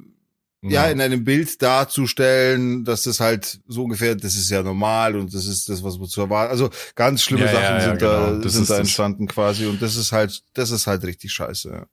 [0.63, 5.33] ja, in einem Bild darzustellen, dass das halt so ungefähr, das ist ja normal und
[5.33, 6.51] das ist das, was man zu erwarten.
[6.51, 8.39] Also ganz schlimme ja, Sachen ja, ja, sind genau.
[8.39, 9.33] da, sind da entstanden das.
[9.33, 11.87] quasi und das ist halt, das ist halt richtig scheiße.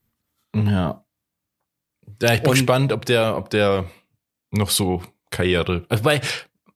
[0.55, 1.05] Ja.
[2.23, 3.91] Ja, ich bin und, gespannt, ob der, ob der
[4.51, 6.21] noch so Karriere, also bei,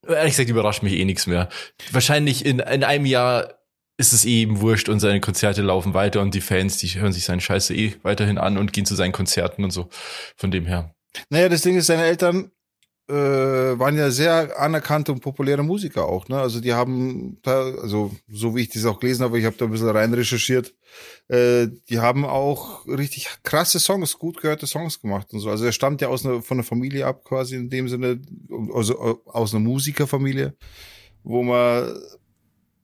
[0.07, 1.49] ehrlich gesagt überrascht mich eh nichts mehr.
[1.91, 3.59] Wahrscheinlich in, in einem Jahr
[3.99, 7.13] ist es eh eben wurscht und seine Konzerte laufen weiter und die Fans, die hören
[7.13, 9.89] sich seinen Scheiße eh weiterhin an und gehen zu seinen Konzerten und so.
[10.37, 10.95] Von dem her.
[11.31, 12.51] Naja, das Ding ist, seine Eltern,
[13.09, 16.41] äh, waren ja sehr anerkannte und populäre Musiker auch, ne?
[16.41, 19.71] Also die haben also so wie ich das auch gelesen habe, ich habe da ein
[19.71, 20.73] bisschen rein recherchiert,
[21.29, 25.51] äh, die haben auch richtig krasse Songs, gut gehörte Songs gemacht und so.
[25.51, 28.21] Also er stammt ja aus einer, von einer Familie ab, quasi in dem Sinne,
[28.73, 30.55] also aus einer Musikerfamilie,
[31.25, 31.93] wo man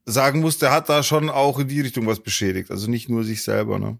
[0.05, 2.71] sagen muss, der hat da schon auch in die Richtung was beschädigt.
[2.71, 3.99] Also nicht nur sich selber, ne?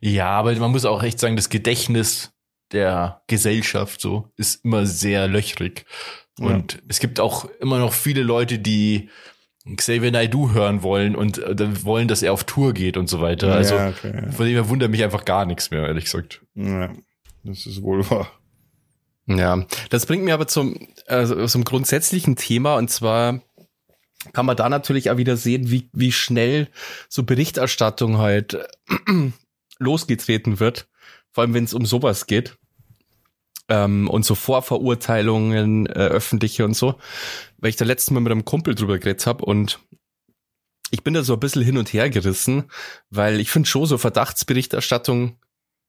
[0.00, 2.32] Ja, aber man muss auch echt sagen, das Gedächtnis
[2.72, 5.86] der Gesellschaft so ist immer sehr löchrig.
[6.38, 6.80] Und ja.
[6.88, 9.08] es gibt auch immer noch viele Leute, die
[9.76, 13.52] Xavier Naidoo hören wollen und äh, wollen, dass er auf Tour geht und so weiter.
[13.52, 14.32] Also ja, okay, ja.
[14.32, 16.42] von dem her wundert mich einfach gar nichts mehr, ehrlich gesagt.
[16.54, 16.92] Ja,
[17.44, 18.30] das ist wohl wahr.
[19.26, 23.42] Ja, das bringt mir aber zum, also zum grundsätzlichen Thema und zwar
[24.32, 26.68] kann man da natürlich auch wieder sehen, wie, wie schnell
[27.08, 28.58] so Berichterstattung halt
[29.78, 30.88] losgetreten wird.
[31.30, 32.57] Vor allem, wenn es um sowas geht.
[33.68, 36.98] Ähm, und so Vorverurteilungen, äh, öffentliche und so.
[37.58, 39.80] Weil ich da letztes Mal mit einem Kumpel drüber geredet habe und
[40.90, 42.70] ich bin da so ein bisschen hin und her gerissen,
[43.10, 45.36] weil ich finde schon, so Verdachtsberichterstattung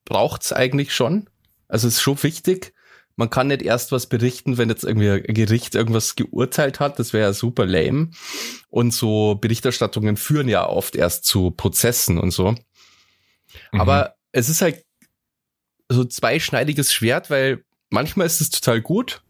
[0.04, 1.30] braucht's eigentlich schon.
[1.68, 2.74] Also es ist schon wichtig,
[3.20, 7.00] man kann nicht erst was berichten, wenn jetzt irgendwie ein Gericht irgendwas geurteilt hat.
[7.00, 8.12] Das wäre ja super lame.
[8.70, 12.52] Und so Berichterstattungen führen ja oft erst zu Prozessen und so.
[13.74, 13.82] Mhm.
[13.82, 14.86] Aber es ist halt
[15.90, 19.22] so zweischneidiges Schwert, weil manchmal ist es total gut.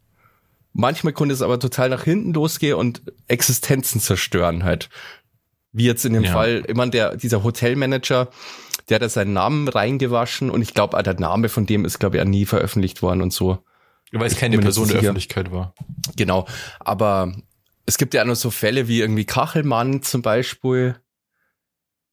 [0.74, 4.90] Manchmal konnte es aber total nach hinten losgehen und Existenzen zerstören halt.
[5.72, 6.32] Wie jetzt in dem ja.
[6.32, 8.30] Fall, immer der, dieser Hotelmanager,
[8.88, 12.18] der hat da seinen Namen reingewaschen und ich glaube, der Name von dem ist, glaube
[12.18, 13.60] ich, auch nie veröffentlicht worden und so.
[14.12, 15.74] Weil es keine Person der Öffentlichkeit war.
[16.16, 16.48] Genau.
[16.80, 17.34] Aber
[17.86, 20.96] es gibt ja auch noch so Fälle wie irgendwie Kachelmann zum Beispiel,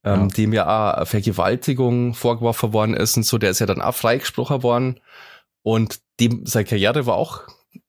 [0.03, 0.27] ähm, ja.
[0.27, 3.37] dem ja auch Vergewaltigung vorgeworfen worden ist und so.
[3.37, 4.99] Der ist ja dann auch freigesprochen worden.
[5.67, 7.41] Und dem, seine Karriere war auch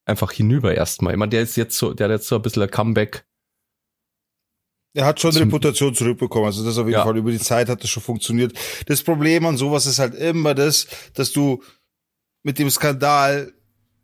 [0.04, 1.12] einfach hinüber erstmal.
[1.12, 3.24] Ich meine, der ist jetzt so, der hat jetzt so ein bisschen ein Comeback.
[4.94, 6.46] Er hat schon Reputation zurückbekommen.
[6.46, 7.04] Also das auf jeden ja.
[7.04, 8.52] Fall über die Zeit hat das schon funktioniert.
[8.86, 11.62] Das Problem an sowas ist halt immer das, dass du
[12.42, 13.52] mit dem Skandal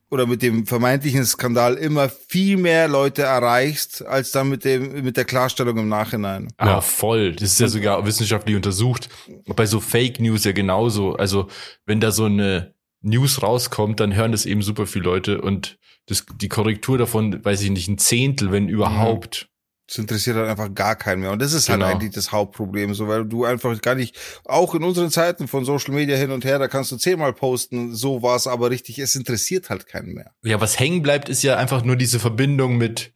[0.09, 5.17] oder mit dem vermeintlichen Skandal immer viel mehr Leute erreichst, als dann mit dem, mit
[5.17, 6.47] der Klarstellung im Nachhinein.
[6.61, 7.33] Ja, voll.
[7.33, 9.09] Das ist ja sogar wissenschaftlich untersucht.
[9.47, 11.15] Bei so Fake News ja genauso.
[11.17, 11.49] Also,
[11.87, 12.73] wenn da so eine
[13.05, 17.63] News rauskommt, dann hören das eben super viele Leute und das, die Korrektur davon, weiß
[17.63, 19.49] ich nicht, ein Zehntel, wenn überhaupt.
[19.87, 21.33] Das interessiert halt einfach gar keinen mehr.
[21.33, 21.93] Und das ist halt genau.
[21.93, 25.95] eigentlich das Hauptproblem, so, weil du einfach gar nicht, auch in unseren Zeiten von Social
[25.95, 29.15] Media hin und her, da kannst du zehnmal posten, so war es aber richtig, es
[29.15, 30.33] interessiert halt keinen mehr.
[30.43, 33.13] Ja, was hängen bleibt, ist ja einfach nur diese Verbindung mit,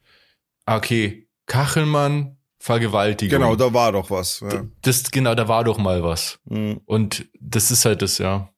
[0.67, 3.39] ah, okay, Kachelmann, Vergewaltigung.
[3.39, 4.41] Genau, da war doch was.
[4.41, 4.67] Ja.
[4.83, 6.39] Das, genau, da war doch mal was.
[6.45, 6.81] Mhm.
[6.85, 8.53] Und das ist halt das, ja.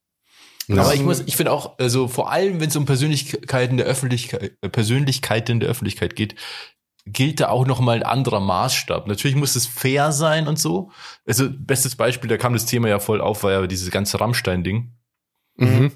[0.71, 0.83] Ja.
[0.83, 4.61] Aber ich muss, ich finde auch, also vor allem, wenn es um Persönlichkeiten der Öffentlichkeit,
[4.61, 6.37] Persönlichkeiten der Öffentlichkeit geht,
[7.07, 9.09] gilt da auch noch mal ein anderer Maßstab.
[9.09, 10.93] Natürlich muss es fair sein und so.
[11.27, 14.93] Also bestes Beispiel, da kam das Thema ja voll auf, war ja dieses ganze Rammstein-Ding.
[15.57, 15.93] Mhm.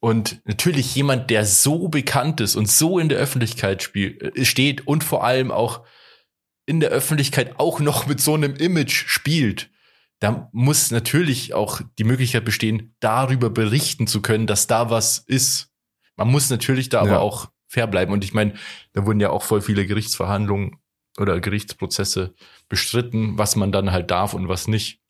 [0.00, 4.86] Und natürlich jemand, der so bekannt ist und so in der Öffentlichkeit spiel, äh, steht
[4.86, 5.82] und vor allem auch
[6.66, 9.70] in der Öffentlichkeit auch noch mit so einem Image spielt,
[10.20, 15.70] da muss natürlich auch die Möglichkeit bestehen, darüber berichten zu können, dass da was ist.
[16.16, 17.10] Man muss natürlich da ja.
[17.10, 18.12] aber auch fair bleiben.
[18.12, 18.54] Und ich meine,
[18.94, 20.78] da wurden ja auch voll viele Gerichtsverhandlungen
[21.18, 22.34] oder Gerichtsprozesse
[22.68, 25.00] bestritten, was man dann halt darf und was nicht.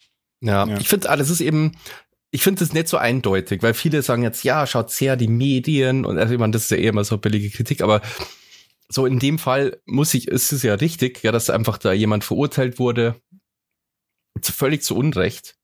[0.41, 0.79] Ja, ja.
[0.79, 1.73] ich finde, alles ist eben,
[2.31, 6.05] ich finde es nicht so eindeutig, weil viele sagen jetzt, ja, schaut sehr die Medien
[6.05, 8.03] und also, ich meine, das ist ja eher mal so billige Kritik, aber
[8.89, 12.25] so in dem Fall muss ich, ist es ja richtig, ja, dass einfach da jemand
[12.25, 13.17] verurteilt wurde,
[14.47, 15.57] völlig zu Unrecht.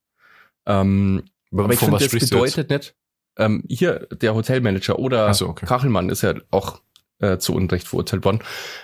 [0.65, 2.95] Ähm, aber ich finde, das bedeutet nicht,
[3.37, 5.65] ähm, hier der Hotelmanager oder so, okay.
[5.65, 6.81] Kachelmann ist ja auch
[7.19, 8.39] äh, zu Unrecht verurteilt worden.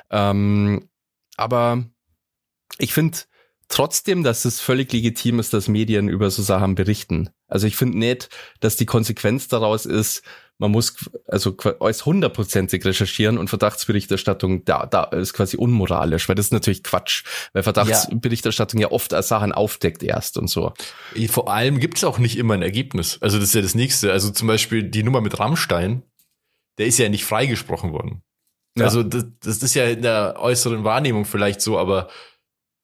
[0.09, 0.87] Ähm,
[1.37, 1.83] aber
[2.77, 3.17] ich finde
[3.67, 7.29] trotzdem, dass es völlig legitim ist, dass Medien über so Sachen berichten.
[7.47, 10.23] Also ich finde nicht, dass die Konsequenz daraus ist,
[10.61, 10.93] man muss
[11.27, 16.83] also als hundertprozentig recherchieren und Verdachtsberichterstattung da, da ist quasi unmoralisch, weil das ist natürlich
[16.83, 20.71] Quatsch, weil Verdachtsberichterstattung ja, ja oft als Sachen aufdeckt erst und so.
[21.29, 23.17] Vor allem gibt es auch nicht immer ein Ergebnis.
[23.21, 24.11] Also das ist ja das Nächste.
[24.11, 26.03] Also zum Beispiel die Nummer mit Rammstein,
[26.77, 28.21] der ist ja nicht freigesprochen worden.
[28.77, 28.85] Ja.
[28.85, 32.07] Also das, das ist ja in der äußeren Wahrnehmung vielleicht so, aber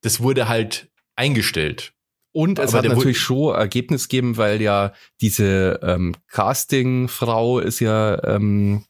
[0.01, 1.93] das wurde halt eingestellt.
[2.37, 8.23] Und es aber hat natürlich schon Ergebnis gegeben, weil ja diese ähm, Casting-Frau ist ja
[8.23, 8.85] ähm,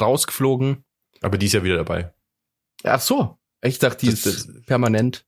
[0.00, 0.84] rausgeflogen.
[1.20, 2.12] Aber die ist ja wieder dabei.
[2.82, 3.38] Ach so.
[3.62, 5.24] Ich dachte, die das, ist permanent.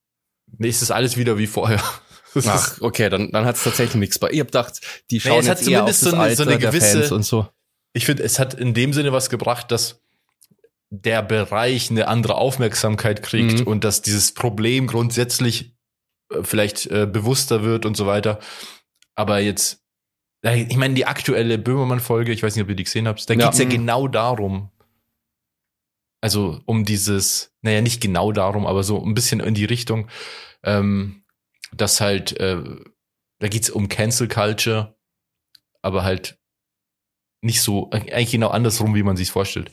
[0.58, 1.80] Nee, ist das alles wieder wie vorher.
[2.44, 4.30] Ach, okay, dann, dann hat es tatsächlich nichts bei.
[4.32, 4.80] Ich hab gedacht,
[5.12, 7.22] die schauen nee, es jetzt hat eher auf das so eine, so eine gewisse, und
[7.22, 7.46] so.
[7.92, 10.02] Ich finde, es hat in dem Sinne was gebracht, dass
[10.88, 13.66] der Bereich eine andere Aufmerksamkeit kriegt Mhm.
[13.68, 15.76] und dass dieses Problem grundsätzlich
[16.42, 18.38] vielleicht äh, bewusster wird und so weiter.
[19.14, 19.82] Aber jetzt,
[20.42, 23.46] ich meine, die aktuelle Böhmermann-Folge, ich weiß nicht, ob ihr die gesehen habt, da Ja.
[23.46, 23.70] geht's ja Mhm.
[23.70, 24.70] genau darum.
[26.22, 30.08] Also um dieses, naja, nicht genau darum, aber so ein bisschen in die Richtung,
[30.62, 31.24] ähm,
[31.72, 32.62] dass halt, äh,
[33.38, 34.96] da geht's um Cancel Culture,
[35.82, 36.38] aber halt
[37.42, 39.70] nicht so, eigentlich genau andersrum, wie man sich's vorstellt.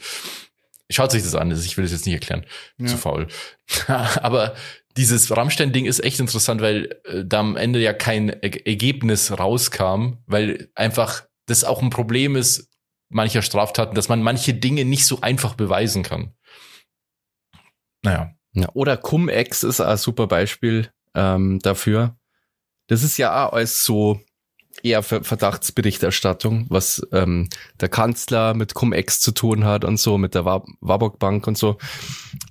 [0.89, 2.45] Schaut sich das an, ich will es jetzt nicht erklären,
[2.77, 2.87] Ja.
[2.87, 3.27] zu faul.
[3.87, 4.55] aber
[4.97, 10.17] dieses Rammstein-Ding ist echt interessant, weil äh, da am Ende ja kein er Ergebnis rauskam,
[10.25, 12.69] weil einfach das auch ein Problem ist
[13.09, 16.33] mancher Straftaten, dass man manche Dinge nicht so einfach beweisen kann.
[18.03, 18.33] Naja.
[18.53, 22.17] Ja, oder Cum-Ex ist ein super Beispiel ähm, dafür.
[22.87, 24.19] Das ist ja als so
[24.83, 30.35] eher Ver- Verdachtsberichterstattung, was ähm, der Kanzler mit Cum-Ex zu tun hat und so, mit
[30.35, 31.77] der Wa- Warburg Bank und so.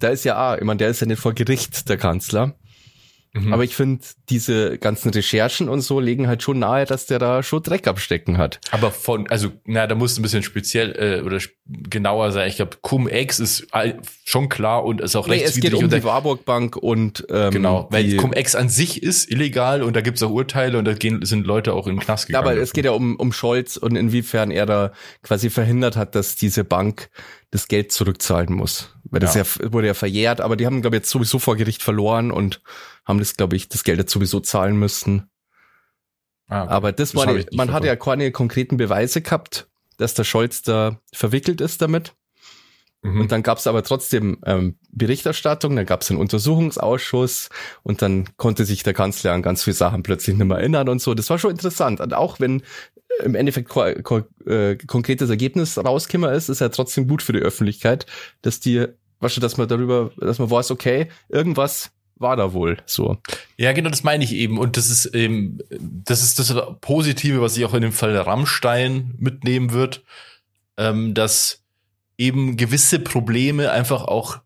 [0.00, 2.54] Da ist ja auch, ich meine, der ist ja nicht vor Gericht, der Kanzler.
[3.36, 3.52] Mhm.
[3.52, 7.42] Aber ich finde, diese ganzen Recherchen und so legen halt schon nahe, dass der da
[7.42, 8.60] schon Dreck abstecken hat.
[8.70, 12.48] Aber von, also, na, da muss ein bisschen speziell äh, oder genauer sein.
[12.48, 13.66] Ich glaube, Cum-Ex ist
[14.24, 15.72] schon klar und ist auch Nee, es rechtswidrig.
[15.80, 19.96] geht um die Warburg Bank und ähm, genau, weil Cum-Ex an sich ist illegal und
[19.96, 22.56] da gibt's auch Urteile und da gehen, sind Leute auch in den Knast Ja, gegangen.
[22.56, 26.36] aber es geht ja um, um Scholz und inwiefern er da quasi verhindert hat, dass
[26.36, 27.10] diese Bank
[27.56, 28.94] das Geld zurückzahlen muss.
[29.04, 29.72] Weil das ja, Ja.
[29.72, 32.60] wurde ja verjährt, aber die haben, glaube ich, jetzt sowieso vor Gericht verloren und
[33.04, 35.30] haben das, glaube ich, das Geld jetzt sowieso zahlen müssen.
[36.48, 36.72] Ah, okay.
[36.72, 40.62] Aber das, Das war, die, man hat ja keine konkreten Beweise gehabt, dass der Scholz
[40.62, 42.14] da verwickelt ist damit.
[43.02, 43.22] Mhm.
[43.22, 47.48] Und dann gab es aber trotzdem ähm, Berichterstattung, dann gab es einen Untersuchungsausschuss
[47.82, 51.00] und dann konnte sich der Kanzler an ganz viele Sachen plötzlich nicht mehr erinnern und
[51.00, 51.14] so.
[51.14, 52.00] Das war schon interessant.
[52.00, 52.62] Und auch wenn
[53.24, 57.40] im Endeffekt ko ko äh, konkretes Ergebnis rausgekommen ist, ist ja trotzdem gut für die
[57.40, 58.06] Öffentlichkeit,
[58.42, 58.86] dass die,
[59.20, 63.18] weißt du, dass man darüber, dass man weiß, okay, irgendwas war da wohl so.
[63.56, 64.58] Ja, genau, das meine ich eben.
[64.58, 69.14] Und das ist eben, das ist das Positive, was ich auch in dem Fall Rammstein
[69.18, 70.02] mitnehmen wird,
[70.78, 71.62] ähm, dass
[72.18, 74.40] eben gewisse Probleme einfach auch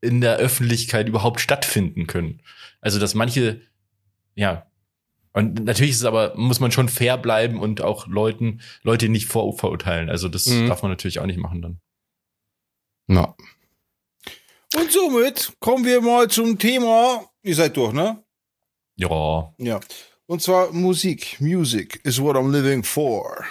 [0.00, 2.40] in der Öffentlichkeit überhaupt stattfinden können.
[2.80, 3.60] Also, dass manche,
[4.34, 4.66] ja,
[5.34, 9.26] und natürlich ist es aber, muss man schon fair bleiben und auch Leuten, Leute nicht
[9.26, 10.08] vorverurteilen.
[10.08, 10.68] Also, das Mhm.
[10.68, 11.80] darf man natürlich auch nicht machen dann.
[13.08, 13.34] Ja.
[14.76, 17.24] Und somit kommen wir mal zum Thema.
[17.42, 18.24] Ihr seid durch, ne?
[18.96, 19.52] Ja.
[19.58, 19.80] Ja.
[20.26, 21.36] Und zwar Musik.
[21.40, 23.44] Music is what I'm living for.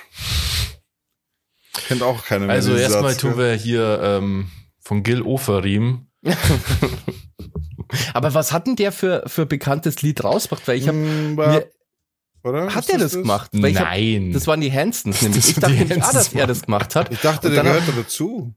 [1.88, 2.56] Kennt auch keiner mehr.
[2.56, 6.08] Also, erstmal tun wir hier ähm, von Gil Oferim
[8.14, 10.68] Aber was hat denn der für, für bekanntes Lied rausgebracht?
[10.68, 11.38] Weil ich habe Mm,
[12.44, 12.74] oder?
[12.76, 13.52] hat er das gemacht?
[13.54, 14.34] Weil ich hab, Nein.
[14.34, 15.42] das waren die Hansons nämlich.
[15.42, 17.12] Das Ich sind dachte nämlich Hansons, dass er das gemacht hat.
[17.12, 18.54] Ich dachte, der dann- gehört da dazu.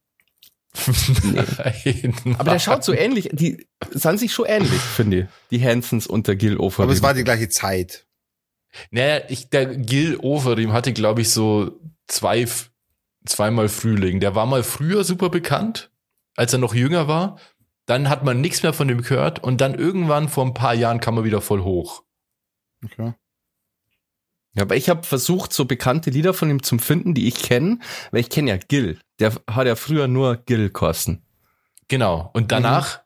[1.23, 2.15] Nein.
[2.39, 5.27] Aber der schaut so ähnlich, die sahen sich schon ähnlich, finde ich.
[5.51, 6.83] Die Hansons und der Gil Ofer.
[6.83, 8.07] Aber es war die gleiche Zeit.
[8.91, 12.47] Naja, ich, der Gil Overeem hatte, glaube ich, so zwei,
[13.25, 14.21] zweimal Frühling.
[14.21, 15.91] Der war mal früher super bekannt,
[16.37, 17.39] als er noch jünger war.
[17.87, 21.01] Dann hat man nichts mehr von dem gehört und dann irgendwann vor ein paar Jahren
[21.01, 22.03] kam er wieder voll hoch.
[22.85, 23.15] Okay.
[24.55, 27.79] Ja, aber ich habe versucht, so bekannte Lieder von ihm zu finden, die ich kenne,
[28.11, 28.99] weil ich kenne ja Gil.
[29.19, 31.23] Der hat ja früher nur Gil kosten.
[31.89, 32.31] Genau.
[32.33, 33.03] Und danach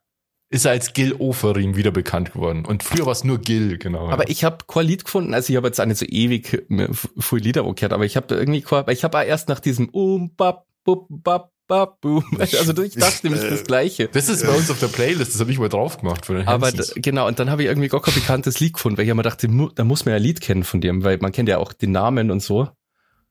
[0.49, 2.65] ist er als Gil Oferim wieder bekannt geworden.
[2.65, 4.11] Und früher war es nur Gil, genau.
[4.11, 7.09] Aber ich habe kein Lied gefunden, also ich habe jetzt auch nicht so ewig f-
[7.19, 9.61] viele Lieder gehört, aber ich habe da irgendwie kein, weil ich habe auch erst nach
[9.61, 14.09] diesem um bap bub bap bap boom, also ich dachte nämlich das gleiche.
[14.09, 16.49] das ist bei uns auf der Playlist, das habe ich mal drauf gemacht von den
[16.49, 19.23] Aber genau, und dann habe ich irgendwie gar kein bekanntes Lied gefunden, weil ich immer
[19.23, 21.73] dachte, da muss man ja ein Lied kennen von dem, weil man kennt ja auch
[21.73, 22.69] den Namen und so.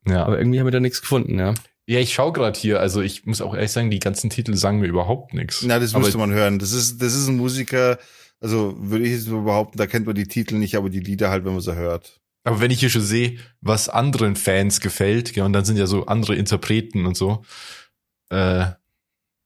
[0.08, 0.23] ja.
[0.25, 1.54] Aber irgendwie haben wir da nichts gefunden, ja.
[1.86, 4.80] ja, ich schaue gerade hier, also ich muss auch ehrlich sagen, die ganzen Titel sagen
[4.80, 5.62] mir überhaupt nichts.
[5.63, 6.58] Na, das Aber- müsste man hören.
[6.60, 7.99] Das ist, das ist ein Musiker,
[8.39, 11.43] also würde ich jetzt behaupten, da kennt man die Titel nicht, aber die Lieder halt,
[11.43, 12.21] wenn man sie hört.
[12.45, 15.88] Aber wenn ich hier schon sehe, was anderen Fans gefällt, ja, und dann sind ja
[15.88, 17.43] so andere Interpreten und so,
[18.30, 18.68] äh,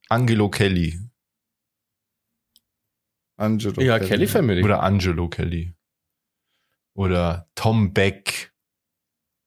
[0.08, 0.98] Angelo Kelly
[3.36, 3.80] Angelo.
[3.82, 4.62] Ja, Kelly Family.
[4.62, 5.74] oder Angelo Kelly
[6.94, 8.52] oder Tom Beck,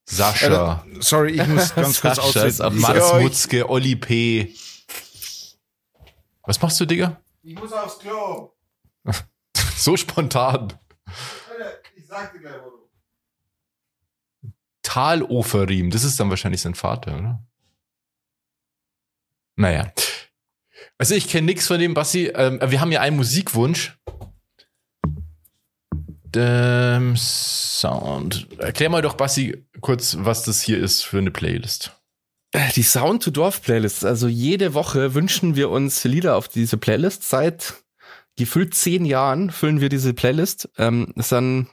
[0.09, 2.81] Sascha, Äh, sorry, ich muss ganz kurz Sascha ist auch ausreden.
[2.81, 4.53] Mats euch- Mutzke, Olli P.
[6.43, 7.21] Was machst du, Digga?
[7.43, 8.53] Ich muss aufs Klo.
[9.77, 10.73] So spontan.
[11.95, 12.89] Ich sag dir gleich, wo du.
[14.81, 17.43] Taloferim, das ist dann wahrscheinlich sein Vater, oder?
[19.57, 19.91] Naja.
[20.97, 22.31] Also ich kenne nichts von dem, Bassi.
[22.33, 23.97] Ähm, wir haben ja einen Musikwunsch.
[26.35, 28.47] Ähm, Sound.
[28.59, 31.93] Erklär mal doch, Bassi, kurz, was das hier ist für eine Playlist.
[32.75, 34.05] Die Sound to Dorf Playlist.
[34.05, 37.27] Also jede Woche wünschen wir uns Lieder auf diese Playlist.
[37.27, 37.73] Seit
[38.35, 40.69] gefühlt zehn Jahren füllen wir diese Playlist.
[40.77, 41.67] Ähm, ist dann,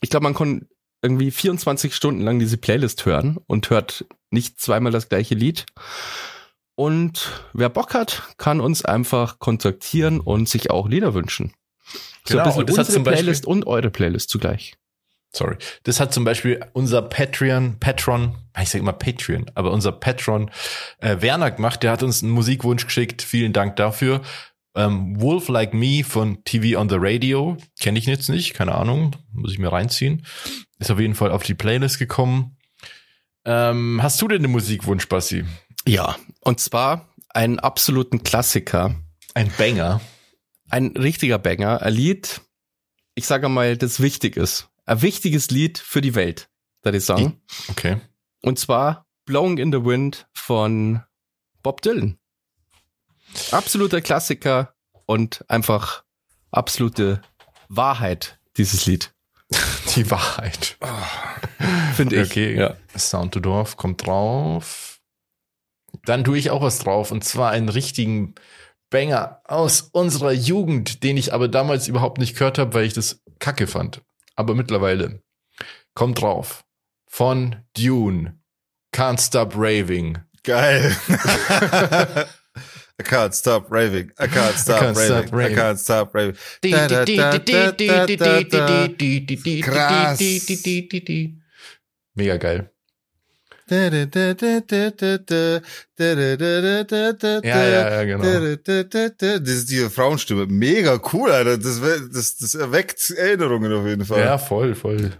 [0.00, 0.66] ich glaube, man kann
[1.02, 5.66] irgendwie 24 Stunden lang diese Playlist hören und hört nicht zweimal das gleiche Lied.
[6.76, 11.52] Und wer Bock hat, kann uns einfach kontaktieren und sich auch Lieder wünschen.
[12.28, 14.74] So Genau, ein bisschen und das hat unsere zum Beispiel- Playlist und eure Playlist zugleich.
[15.32, 15.56] Sorry.
[15.82, 20.50] Das hat zum Beispiel unser Patreon, Patron, ich sage immer Patreon, aber unser Patron
[21.00, 21.82] äh, Werner gemacht.
[21.82, 23.20] Der hat uns einen Musikwunsch geschickt.
[23.22, 24.22] Vielen Dank dafür.
[24.74, 27.56] Ähm, Wolf Like Me von TV on the Radio.
[27.80, 29.16] Kenne ich jetzt nicht, keine Ahnung.
[29.32, 30.24] Muss ich mir reinziehen.
[30.78, 32.56] Ist auf jeden Fall auf die Playlist gekommen.
[33.44, 35.44] Ähm, hast du denn einen Musikwunsch, Bassi?
[35.86, 38.94] Ja, und zwar einen absoluten Klassiker.
[39.34, 40.00] Ein Banger.
[40.68, 41.82] Ein richtiger Banger.
[41.82, 42.40] Ein Lied,
[43.14, 44.68] ich sage mal, das wichtig ist.
[44.84, 46.48] Ein wichtiges Lied für die Welt,
[46.82, 47.40] würde ich sagen.
[47.68, 47.98] Okay.
[48.42, 51.02] Und zwar Blowing in the Wind von
[51.62, 52.18] Bob Dylan.
[53.50, 54.74] Absoluter Klassiker
[55.04, 56.04] und einfach
[56.50, 57.20] absolute
[57.68, 59.12] Wahrheit, dieses Lied.
[59.94, 60.76] Die Wahrheit.
[61.94, 62.30] Finde ich.
[62.30, 62.74] Okay, Ja.
[62.96, 64.95] Sound to Dorf kommt drauf.
[66.04, 68.34] Dann tue ich auch was drauf und zwar einen richtigen
[68.90, 73.22] Banger aus unserer Jugend, den ich aber damals überhaupt nicht gehört habe, weil ich das
[73.38, 74.02] kacke fand.
[74.36, 75.22] Aber mittlerweile
[75.94, 76.64] kommt drauf
[77.08, 78.38] von Dune.
[78.94, 80.18] Can't Stop Raving.
[80.44, 80.96] Geil.
[82.98, 84.10] I can't stop raving.
[84.18, 85.28] I can't stop, can't raving.
[85.28, 86.36] stop I can't stop raving.
[86.62, 87.38] Da, da, da.
[89.62, 90.18] Krass.
[92.14, 92.70] Mega geil.
[97.44, 98.22] Ja, ja, ja, genau.
[98.22, 99.38] da, da, da, da.
[99.38, 100.46] Das ist diese Frauenstimme.
[100.46, 101.58] Mega cool, Alter.
[101.58, 101.80] Das,
[102.12, 104.20] das, das erweckt Erinnerungen auf jeden Fall.
[104.20, 105.12] Ja, voll, voll.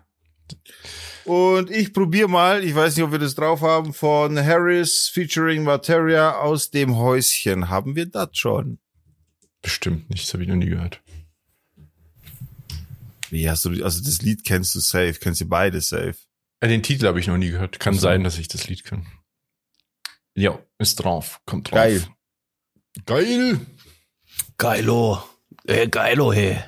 [1.25, 5.65] Und ich probiere mal, ich weiß nicht, ob wir das drauf haben, von Harris featuring
[5.65, 7.69] Materia aus dem Häuschen.
[7.69, 8.79] Haben wir das schon?
[9.61, 11.03] Bestimmt nicht, das habe ich noch nie gehört.
[13.31, 16.15] Wie hast du, also das Lied kennst du safe, kennst du beide safe.
[16.61, 17.79] Äh, Den Titel habe ich noch nie gehört.
[17.81, 18.03] Kann Ach so.
[18.03, 19.07] sein, dass ich das Lied kann.
[20.35, 21.41] Ja, ist drauf.
[21.47, 21.77] Kommt drauf.
[21.77, 22.07] Geil.
[23.07, 23.61] Geil.
[24.59, 25.23] Geilo.
[25.67, 26.59] Äh, geilo, hey.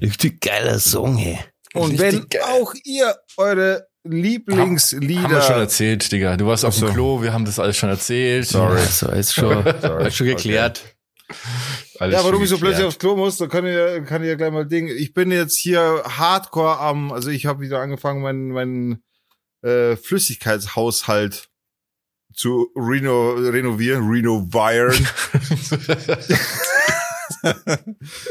[0.00, 1.38] Richtig geiler Song, hey.
[1.74, 2.42] Und wenn geil.
[2.42, 5.22] auch ihr eure Lieblingslieder.
[5.22, 6.36] Haben wir schon erzählt, Digga.
[6.36, 6.86] Du warst auf so.
[6.86, 8.46] dem Klo, wir haben das alles schon erzählt.
[8.46, 8.78] Sorry.
[8.78, 10.06] Ja, so ist schon, Sorry.
[10.08, 10.82] ist schon geklärt.
[11.98, 14.28] Alles ja, warum ich so plötzlich aufs Klo muss, da kann ich, ja- kann ich
[14.28, 14.88] ja gleich mal Ding.
[14.88, 19.02] Ich bin jetzt hier hardcore am, also ich habe wieder angefangen, meinen meinen
[19.62, 21.48] äh, Flüssigkeitshaushalt
[22.34, 24.94] zu reno, renovieren, renovieren.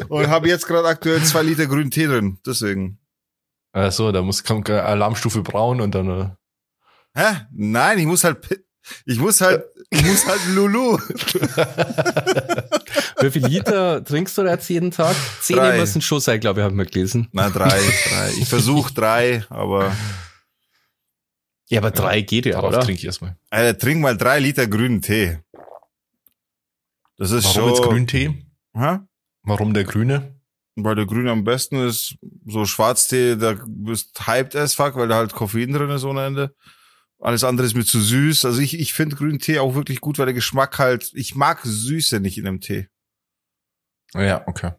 [0.09, 2.37] und habe jetzt gerade aktuell zwei Liter grünen Tee drin.
[2.45, 2.99] Deswegen.
[3.73, 6.29] Ach so, da muss kommt Alarmstufe braun und dann äh,
[7.17, 7.47] Hä?
[7.51, 8.37] Nein, ich muss halt,
[9.05, 10.97] ich muss halt, ich muss halt Lulu.
[13.21, 15.15] Wie viel Liter trinkst du da jetzt jeden Tag?
[15.41, 15.77] Zehn Drei.
[15.77, 17.29] müssen schon sein, glaube ich, haben wir gelesen.
[17.31, 18.31] Na, drei, drei.
[18.37, 19.95] Ich versuche drei, aber
[21.69, 22.81] Ja, aber drei geht ja, darauf oder?
[22.81, 23.37] trinke ich erstmal.
[23.49, 25.39] Alter, trink mal drei Liter grünen Tee.
[27.17, 27.69] Das ist Warum schon.
[27.69, 28.45] jetzt Grüntee?
[28.73, 28.99] Hä?
[29.43, 30.35] Warum der Grüne?
[30.75, 35.15] Weil der Grüne am besten ist, so Schwarztee, da bist hyped as fuck, weil da
[35.15, 36.53] halt Koffein drin ist ohne Ende.
[37.21, 38.43] Alles andere ist mir zu süß.
[38.43, 41.61] Also ich, ich finde grünen Tee auch wirklich gut, weil der Geschmack halt, ich mag
[41.63, 42.89] Süße nicht in einem Tee.
[44.15, 44.71] Ja, okay.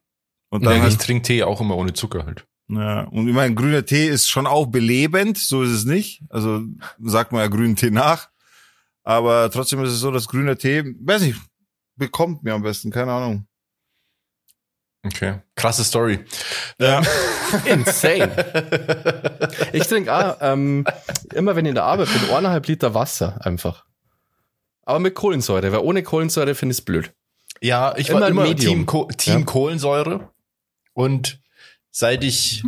[0.50, 2.46] Und Ja, dann ich halt, trinke Tee auch immer ohne Zucker halt.
[2.68, 6.22] ja, und ich meine, grüner Tee ist schon auch belebend, so ist es nicht.
[6.30, 6.62] Also
[7.02, 8.28] sagt man ja grünen Tee nach.
[9.04, 11.38] Aber trotzdem ist es so, dass grüner Tee, weiß nicht,
[11.96, 13.46] bekommt mir am besten, keine Ahnung.
[15.04, 15.38] Okay.
[15.54, 16.24] Krasse Story.
[16.80, 17.00] Ja.
[17.64, 18.32] Insane.
[19.72, 20.84] Ich trinke auch, ähm,
[21.32, 23.84] immer wenn ich in der Arbeit bin, eineinhalb Liter Wasser einfach.
[24.82, 27.12] Aber mit Kohlensäure, weil ohne Kohlensäure finde ich es blöd.
[27.62, 28.74] Ja, ich Immer war immer Medium.
[28.74, 29.44] Team, Ko Team Ja.
[29.44, 30.30] Kohlensäure.
[30.92, 31.40] Und
[31.90, 32.62] seit ich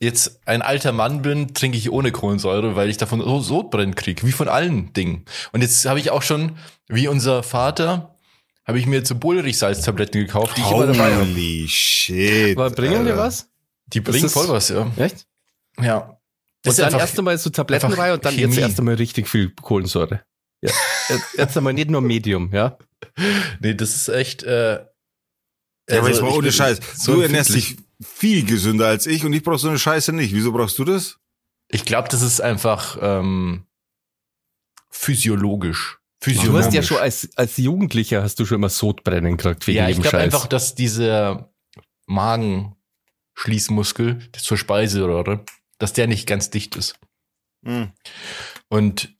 [0.00, 4.24] jetzt ein alter Mann bin, trinke ich ohne Kohlensäure, weil ich davon so Sodbrennen krieg,
[4.24, 5.24] wie von allen Dingen.
[5.52, 6.56] Und jetzt habe ich auch schon,
[6.88, 8.18] wie unser Vater,
[8.66, 11.24] habe ich mir jetzt so Bullrichsalztabletten gekauft, die ich immer dabei habe.
[11.26, 12.56] Holy shit.
[12.56, 13.16] Aber bringen wir Alter.
[13.18, 13.48] was?
[13.86, 14.90] Die bringen voll was, ja.
[14.96, 15.26] Echt?
[15.80, 16.18] Ja.
[16.64, 18.62] Und dann erst einmal so Tabletten rein und dann jetzt Chemie.
[18.62, 20.22] erst einmal richtig viel Kohlensäure.
[20.62, 20.70] Ja.
[21.08, 22.76] Jetzt- Jetzt einmal nicht nur Medium, ja.
[23.60, 24.42] Nee, das ist echt.
[24.42, 24.84] Äh,
[25.90, 26.80] Ja, aber jetzt mal ich ohne Scheiß.
[26.96, 30.34] so du ernährst dich viel gesünder als ich und ich brauch so eine Scheiße nicht.
[30.34, 31.18] Wieso brauchst du das?
[31.68, 33.66] Ich glaube, das ist einfach ähm,
[34.90, 35.98] physiologisch.
[36.20, 36.66] Du Physiologisch.
[36.66, 40.00] hast ja schon als, als Jugendlicher hast du schon immer Sodbrennen gekriegt wegen ja, ich
[40.00, 41.52] glaube einfach, dass dieser
[42.06, 45.44] Magenschließmuskel zur Speiseröhre,
[45.78, 46.94] dass der nicht ganz dicht ist.
[47.64, 47.92] Hm.
[48.68, 49.14] Und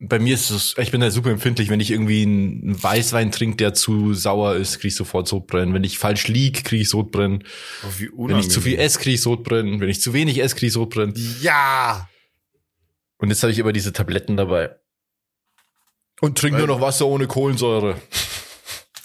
[0.00, 3.56] bei mir ist es, ich bin da super empfindlich, wenn ich irgendwie einen Weißwein trinke,
[3.56, 5.74] der zu sauer ist, kriege ich sofort Sodbrennen.
[5.74, 7.42] Wenn ich falsch lieg, kriege ich Sodbrennen.
[7.82, 9.80] Oh, wie Wenn ich zu viel esse, kriege ich Sodbrennen.
[9.80, 11.14] Wenn ich zu wenig esse, kriege ich Sodbrennen.
[11.40, 12.08] Ja!
[13.16, 14.76] Und jetzt habe ich immer diese Tabletten dabei.
[16.20, 18.00] Und trinke nur noch Wasser ohne Kohlensäure.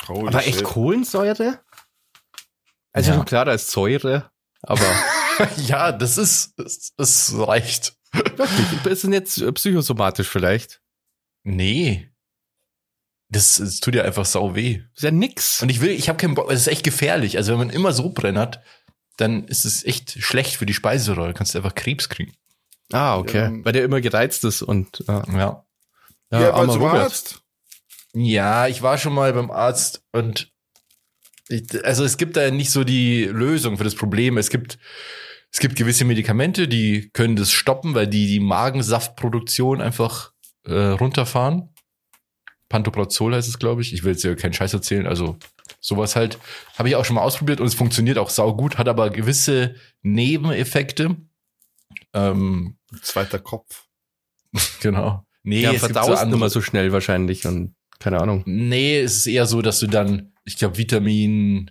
[0.07, 0.63] Holy aber echt shit.
[0.63, 1.59] Kohlensäure?
[2.91, 3.23] Also ja.
[3.23, 4.29] klar, da ist Säure,
[4.61, 4.85] aber.
[5.65, 7.95] ja, das ist, das, das reicht.
[8.11, 8.85] Wirklich?
[8.85, 10.82] Ist denn jetzt psychosomatisch vielleicht?
[11.43, 12.09] Nee.
[13.29, 14.81] Das, das tut ja einfach sau weh.
[14.95, 15.61] Ist ja nix.
[15.61, 17.37] Und ich will, ich habe keinen Bock, es ist echt gefährlich.
[17.37, 18.61] Also wenn man immer so brennert,
[19.17, 21.29] dann ist es echt schlecht für die Speiseröhre.
[21.29, 22.33] Du kannst einfach Krebs kriegen.
[22.91, 23.57] Ah, okay.
[23.57, 23.65] Ja.
[23.65, 25.23] Weil der immer gereizt ist und ja.
[25.27, 25.65] Ja,
[26.31, 27.41] ja, ja aber zum Arzt.
[28.13, 30.51] Ja, ich war schon mal beim Arzt und
[31.49, 34.37] ich, also es gibt da nicht so die Lösung für das Problem.
[34.37, 34.77] Es gibt
[35.51, 40.32] es gibt gewisse Medikamente, die können das stoppen, weil die die Magensaftproduktion einfach
[40.65, 41.69] äh, runterfahren.
[42.69, 43.93] Pantoprazol heißt es, glaube ich.
[43.93, 45.05] Ich will jetzt ja keinen Scheiß erzählen.
[45.05, 45.37] Also
[45.79, 46.39] sowas halt
[46.77, 49.75] habe ich auch schon mal ausprobiert und es funktioniert auch sau gut, hat aber gewisse
[50.01, 51.17] Nebeneffekte.
[52.13, 53.85] Ähm, Zweiter Kopf.
[54.81, 55.25] genau.
[55.43, 58.43] Nee, ja, es verdaust so immer so schnell wahrscheinlich und keine Ahnung.
[58.45, 61.69] Nee, es ist eher so, dass du dann, ich glaube, Vitamin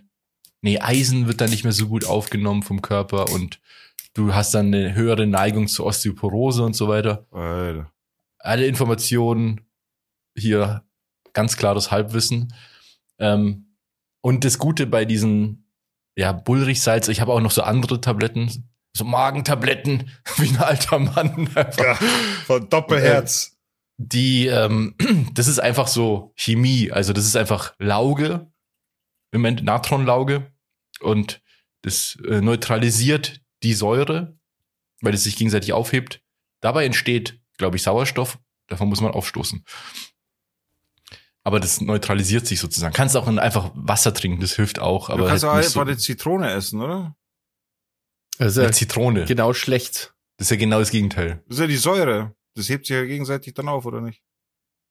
[0.63, 3.59] nee, Eisen wird dann nicht mehr so gut aufgenommen vom Körper und
[4.15, 7.27] du hast dann eine höhere Neigung zur Osteoporose und so weiter.
[7.31, 7.91] Alter.
[8.43, 9.61] Alle Informationen
[10.37, 10.83] hier
[11.33, 12.53] ganz klares Halbwissen.
[13.19, 13.77] Ähm,
[14.21, 15.69] und das Gute bei diesen,
[16.15, 21.49] ja, Bullrichsalz, ich habe auch noch so andere Tabletten, so Magentabletten, wie ein alter Mann.
[21.55, 21.95] Ja,
[22.45, 23.47] von Doppelherz.
[23.47, 23.53] Äh,
[23.97, 24.95] die, ähm,
[25.33, 28.51] das ist einfach so Chemie, also das ist einfach Lauge,
[29.31, 30.51] im Moment Natronlauge,
[30.99, 31.41] und
[31.81, 34.37] das äh, neutralisiert die Säure,
[35.01, 36.21] weil es sich gegenseitig aufhebt.
[36.61, 38.39] Dabei entsteht, glaube ich, Sauerstoff.
[38.67, 39.63] Davon muss man aufstoßen.
[41.43, 42.93] Aber das neutralisiert sich sozusagen.
[42.93, 45.09] Kannst auch einfach Wasser trinken, das hilft auch.
[45.09, 47.15] Aber du kannst halt auch einfach so eine Zitrone essen, oder?
[48.39, 49.25] Also eine Zitrone.
[49.25, 50.13] Genau schlecht.
[50.37, 51.43] Das ist ja genau das Gegenteil.
[51.47, 52.33] Das ist ja die Säure.
[52.55, 54.21] Das hebt sich ja gegenseitig dann auf, oder nicht?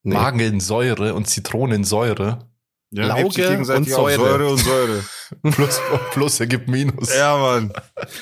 [0.02, 0.14] Nee.
[0.14, 2.50] Magen in Säure und Zitronensäure.
[2.90, 4.18] Ja, Lauge und Säure.
[4.18, 5.04] Säure und Säure.
[5.52, 7.14] plus, plus ergibt Minus.
[7.14, 7.72] Ja, Mann.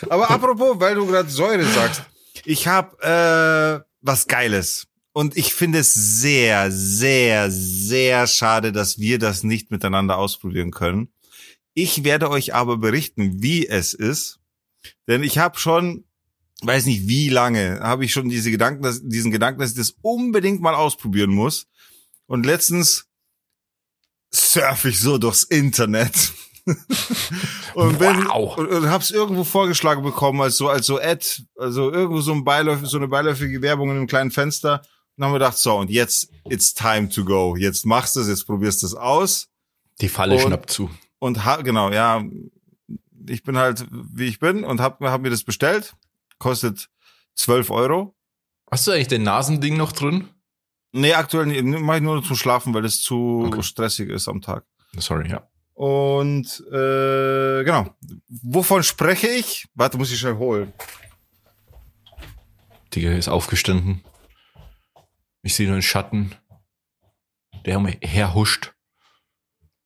[0.09, 2.03] Aber apropos, weil du gerade Säure sagst.
[2.45, 4.87] Ich habe äh, was Geiles.
[5.13, 11.13] Und ich finde es sehr, sehr, sehr schade, dass wir das nicht miteinander ausprobieren können.
[11.75, 14.39] Ich werde euch aber berichten, wie es ist.
[15.09, 16.05] Denn ich habe schon,
[16.63, 19.97] weiß nicht wie lange, habe ich schon diese Gedanken, dass, diesen Gedanken, dass ich das
[20.03, 21.67] unbedingt mal ausprobieren muss.
[22.27, 23.07] Und letztens
[24.33, 26.33] surf ich so durchs Internet.
[27.75, 28.57] und bin wow.
[28.57, 31.25] und, und hab's irgendwo vorgeschlagen bekommen als so als so Ad,
[31.57, 34.83] also irgendwo so ein Beiläuf, so eine beiläufige Werbung in einem kleinen Fenster
[35.17, 37.57] und haben wir gedacht, so und jetzt it's time to go.
[37.57, 39.49] Jetzt machst du es, jetzt probierst du es aus.
[40.01, 40.91] Die Falle und, schnappt zu.
[41.19, 42.23] Und ha, genau, ja,
[43.29, 45.95] ich bin halt wie ich bin und hab, hab mir das bestellt.
[46.39, 46.89] Kostet
[47.35, 48.17] 12 Euro.
[48.71, 50.29] Hast du eigentlich den Nasending noch drin?
[50.93, 51.63] Nee, aktuell nicht.
[51.65, 53.63] Mach ich nur zum Schlafen, weil es zu okay.
[53.63, 54.65] stressig ist am Tag.
[54.97, 55.50] Sorry, ja.
[55.81, 57.87] Und äh, genau.
[58.29, 59.67] Wovon spreche ich?
[59.75, 60.75] Warte, muss ich schnell holen.
[62.93, 64.05] Digga ist aufgestanden.
[65.41, 66.35] Ich sehe nur einen Schatten,
[67.65, 68.75] der herhuscht.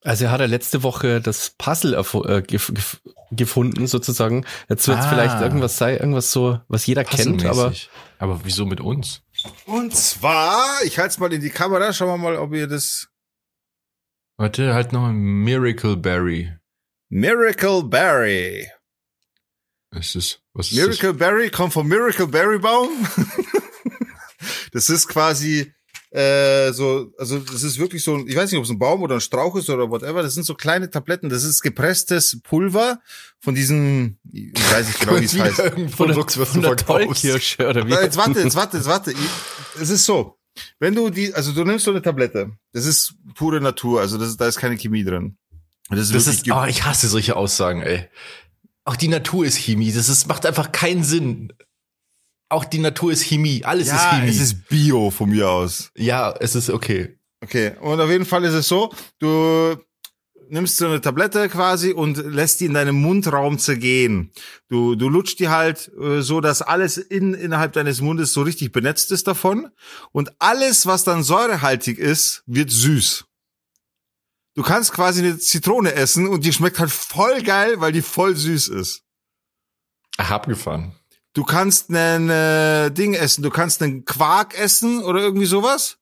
[0.03, 4.45] Also er hat ja letzte Woche das Puzzle äh, gef gef gefunden, sozusagen.
[4.69, 5.09] Jetzt wird es ah.
[5.09, 7.73] vielleicht irgendwas sein, irgendwas so, was jeder kennt, aber.
[8.19, 9.23] Aber wieso mit uns?
[9.65, 13.11] Und zwar, ich halte es mal in die Kamera, schauen wir mal, ob ihr das.
[14.37, 16.53] Warte, halt noch Miracle Berry.
[17.09, 18.69] Miracle Berry.
[19.91, 21.19] Was ist, was ist Miracle das?
[21.19, 22.91] Berry kommt vom Miracle Berry Baum.
[24.73, 25.73] das ist quasi
[26.15, 29.17] äh, so, also das ist wirklich so, ich weiß nicht, ob es ein Baum oder
[29.17, 30.23] ein Strauch ist oder whatever.
[30.23, 31.29] Das sind so kleine Tabletten.
[31.29, 33.01] Das ist gepresstes Pulver
[33.41, 35.61] von diesen, ich weiß nicht genau, wie es heißt.
[35.97, 37.93] Von der, von der Tollkirsche oder wie?
[37.93, 39.13] Jetzt warte, jetzt warte, jetzt warte.
[39.81, 40.39] Es ist so,
[40.79, 42.53] wenn du die, also du nimmst so eine Tablette.
[42.73, 45.37] Das ist pure Natur, also das, da ist keine Chemie drin.
[45.91, 48.09] Das ist, das ist oh, ich hasse solche Aussagen, ey.
[48.85, 49.93] Auch die Natur ist Chemie.
[49.93, 51.53] Das ist, macht einfach keinen Sinn.
[52.49, 53.65] Auch die Natur ist Chemie.
[53.65, 54.31] Alles ja, ist Chemie.
[54.31, 55.91] Es ist Bio von mir aus.
[55.97, 57.19] Ja, es ist okay.
[57.43, 57.73] Okay.
[57.81, 59.77] Und auf jeden Fall ist es so, du
[60.49, 64.33] nimmst so eine Tablette quasi und lässt die in deinem Mundraum zergehen.
[64.69, 68.73] Du, du lutscht die halt äh, so, dass alles in, innerhalb deines Mundes so richtig
[68.73, 69.71] benetzt ist davon.
[70.13, 73.25] Und alles, was dann säurehaltig ist, wird süß.
[74.55, 78.37] Du kannst quasi eine Zitrone essen und die schmeckt halt voll geil, weil die voll
[78.37, 79.03] süß ist.
[80.17, 80.95] Ach, abgefahren.
[81.33, 85.99] Du kannst einen äh, Ding essen, du kannst einen Quark essen oder irgendwie sowas.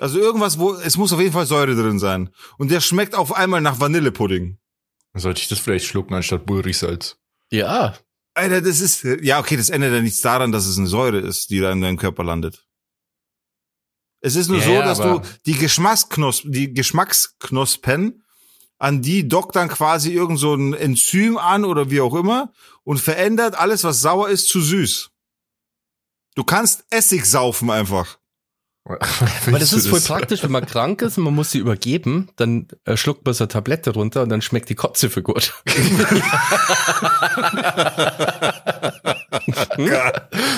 [0.00, 2.30] Also irgendwas, wo, es muss auf jeden Fall Säure drin sein.
[2.58, 4.58] Und der schmeckt auf einmal nach Vanillepudding.
[5.14, 7.18] Sollte ich das vielleicht schlucken anstatt Bullrichsalz?
[7.50, 7.94] Ja.
[8.34, 11.50] Alter, das ist, ja, okay, das ändert ja nichts daran, dass es eine Säure ist,
[11.50, 12.66] die da in deinem Körper landet.
[14.22, 18.22] Es ist nur Ja, so, dass du die Geschmacksknospen, die Geschmacksknospen,
[18.78, 22.52] an die dockt dann quasi irgend so ein Enzym an oder wie auch immer
[22.84, 25.10] und verändert alles, was sauer ist, zu süß.
[26.34, 28.18] Du kannst Essig saufen einfach.
[28.84, 32.66] Weil das ist voll praktisch, wenn man krank ist und man muss sie übergeben, dann
[32.84, 35.54] äh, schluckt man so eine Tablette runter und dann schmeckt die Kotze für gut.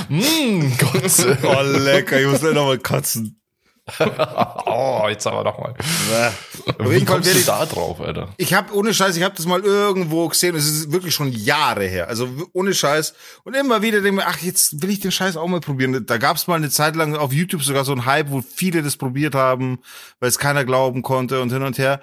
[0.09, 1.39] Mmh, Gott.
[1.43, 3.41] Oh, lecker, ich muss gleich noch mal kotzen.
[4.67, 5.75] oh, jetzt aber noch mal.
[6.79, 8.31] Wie kommst du ich, da drauf, Alter?
[8.39, 11.85] ich habe ohne Scheiß, ich habe das mal irgendwo gesehen, es ist wirklich schon Jahre
[11.85, 13.13] her, also ohne Scheiß
[13.45, 16.07] und immer wieder denke ich mir, ach, jetzt will ich den Scheiß auch mal probieren.
[16.07, 18.83] Da gab es mal eine Zeit lang auf YouTube sogar so einen Hype, wo viele
[18.83, 19.81] das probiert haben,
[20.19, 22.01] weil es keiner glauben konnte und hin und her.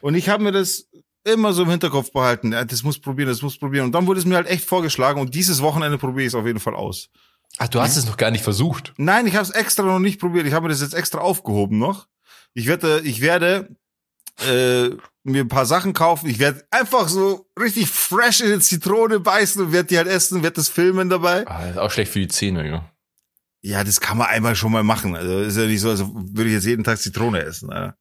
[0.00, 0.88] Und ich habe mir das
[1.24, 4.20] immer so im Hinterkopf behalten, ja, das muss probieren, das muss probieren und dann wurde
[4.20, 7.10] es mir halt echt vorgeschlagen und dieses Wochenende probiere ich es auf jeden Fall aus.
[7.58, 8.94] Ach, du hast es noch gar nicht versucht.
[8.96, 10.46] Nein, ich habe es extra noch nicht probiert.
[10.46, 12.06] Ich habe mir das jetzt extra aufgehoben noch.
[12.54, 13.68] Ich werde, ich werde
[14.46, 14.90] äh,
[15.24, 16.28] mir ein paar Sachen kaufen.
[16.28, 20.42] Ich werde einfach so richtig fresh in die Zitrone beißen und werde die halt essen,
[20.42, 21.46] werde das filmen dabei.
[21.46, 22.90] Ah, ist auch schlecht für die Zähne, ja.
[23.60, 25.16] Ja, das kann man einmal schon mal machen.
[25.16, 27.70] Also ist ja nicht so, als würde ich jetzt jeden Tag Zitrone essen.
[27.70, 27.96] Alter.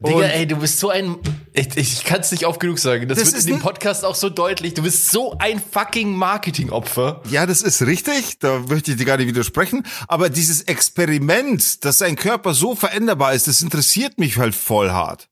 [0.00, 1.16] Digga, ey, du bist so ein.
[1.52, 3.08] Ich, ich kann es nicht oft genug sagen.
[3.08, 4.74] Das, Das wird ist in dem ein- Podcast auch so deutlich.
[4.74, 7.20] Du bist so ein fucking Marketingopfer.
[7.30, 8.38] Ja, das ist richtig.
[8.38, 9.84] Da möchte ich dir gar nicht widersprechen.
[10.06, 15.28] Aber dieses Experiment, dass sein Körper so veränderbar ist, das interessiert mich halt voll hart.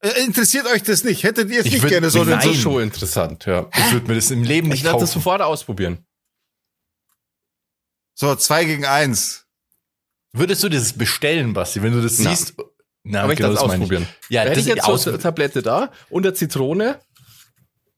[0.00, 1.22] Äh, interessiert euch das nicht?
[1.22, 2.40] Hättet ihr es Ich nicht würd- gerne so Nein.
[2.40, 3.68] Das ist schon interessant, ja.
[3.76, 6.04] Ich würde mir das im Leben nicht Ich werde das sofort ausprobieren.
[8.14, 9.46] So, zwei gegen eins.
[10.32, 12.30] Würdest du das bestellen, Basti, wenn du das Na.
[12.34, 12.54] siehst?
[13.04, 14.08] Na, Aber ich genau das das meine ausprobieren.
[14.30, 16.98] Ja, Da hätte das, ich jetzt aus, so eine Tablette da und der Zitrone.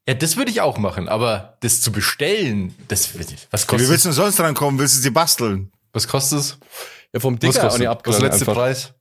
[0.09, 4.05] ja, das würde ich auch machen, aber das zu bestellen, das was Wie kostet willst
[4.05, 4.79] du denn sonst drankommen?
[4.81, 5.71] Willst du sie basteln?
[5.93, 6.59] Was kostet es?
[7.13, 8.25] Ja, vom Dicker auch kostet nicht was abgeladen.
[8.27, 8.55] letzte einfach.
[8.55, 8.93] Preis?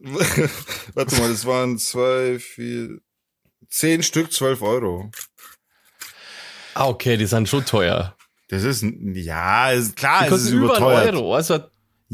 [0.94, 2.98] Warte mal, das waren zwei, vier,
[3.70, 5.10] zehn Stück, zwölf Euro.
[6.74, 8.16] Ah, okay, die sind schon teuer.
[8.48, 11.14] Das ist, ein- ja, ist klar, Die es ist kosten über einen überteuert.
[11.14, 11.34] Euro.
[11.36, 11.60] Also,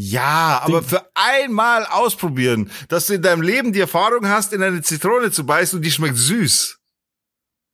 [0.01, 4.81] Ja, aber für einmal ausprobieren, dass du in deinem Leben die Erfahrung hast, in eine
[4.81, 6.79] Zitrone zu beißen und die schmeckt süß.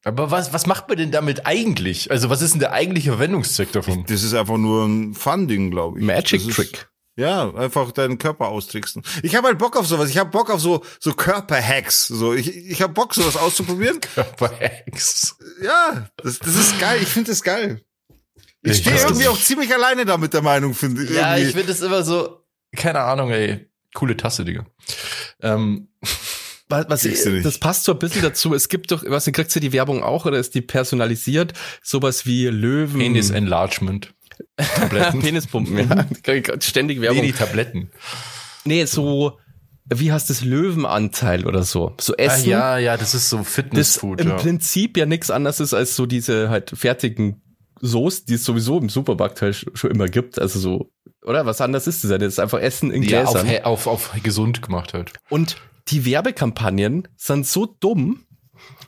[0.05, 2.11] Aber was, was macht man denn damit eigentlich?
[2.11, 4.05] Also, was ist denn der eigentliche Verwendungszweck davon?
[4.07, 6.05] Das ist einfach nur ein Fun-Ding, glaube ich.
[6.07, 6.89] Magic ist- Trick.
[7.17, 9.03] Ja, einfach deinen Körper austricksen.
[9.23, 10.09] Ich habe halt Bock auf sowas.
[10.11, 12.09] Ich habe Bock auf so so Körperhacks.
[12.09, 14.01] So ich ich habe Bock sowas auszuprobieren.
[14.15, 15.37] Körperhacks.
[15.63, 16.99] Ja, das, das ist geil.
[17.03, 17.83] Ich finde das geil.
[18.65, 21.11] Ich Ich stehe irgendwie das auch ziemlich alleine da mit der Meinung, finde ich.
[21.11, 21.49] Ja, irgendwie.
[21.51, 22.41] ich finde das immer so,
[22.75, 23.69] keine Ahnung, ey.
[23.95, 24.67] Coole Tasse, Digga.
[25.41, 25.89] Ähm,
[26.71, 27.45] Was, was nicht.
[27.45, 28.55] das passt so ein bisschen dazu.
[28.55, 31.53] Es gibt doch, was kriegst du die Werbung auch oder ist die personalisiert?
[31.83, 32.99] Sowas wie Löwen.
[33.01, 34.15] Penis Enlargement.
[34.57, 35.21] Tabletten.
[35.21, 36.07] Penispumpen, ja.
[36.61, 37.23] Ständig nee, Werbung.
[37.23, 37.91] die Tabletten.
[38.65, 39.39] Nee, so,
[39.93, 41.95] wie heißt das Löwenanteil oder so?
[42.01, 42.49] So Ah, Essen.
[42.49, 44.23] ja, ja, das ist so das Fitnessfood.
[44.23, 44.37] im Ja.
[44.37, 47.43] Prinzip ja nichts anderes ist als so diese halt fertigen
[47.81, 50.39] Soße, die es sowieso im Supermarkt halt sch- schon immer gibt.
[50.39, 50.91] Also so,
[51.23, 51.45] oder?
[51.47, 52.19] Was anderes ist das ja?
[52.19, 53.65] Das ist einfach Essen in ja, auf, Gläsern.
[53.65, 55.13] auf, auf gesund gemacht halt.
[55.31, 55.57] Und
[55.89, 58.25] die Werbekampagnen sind so dumm.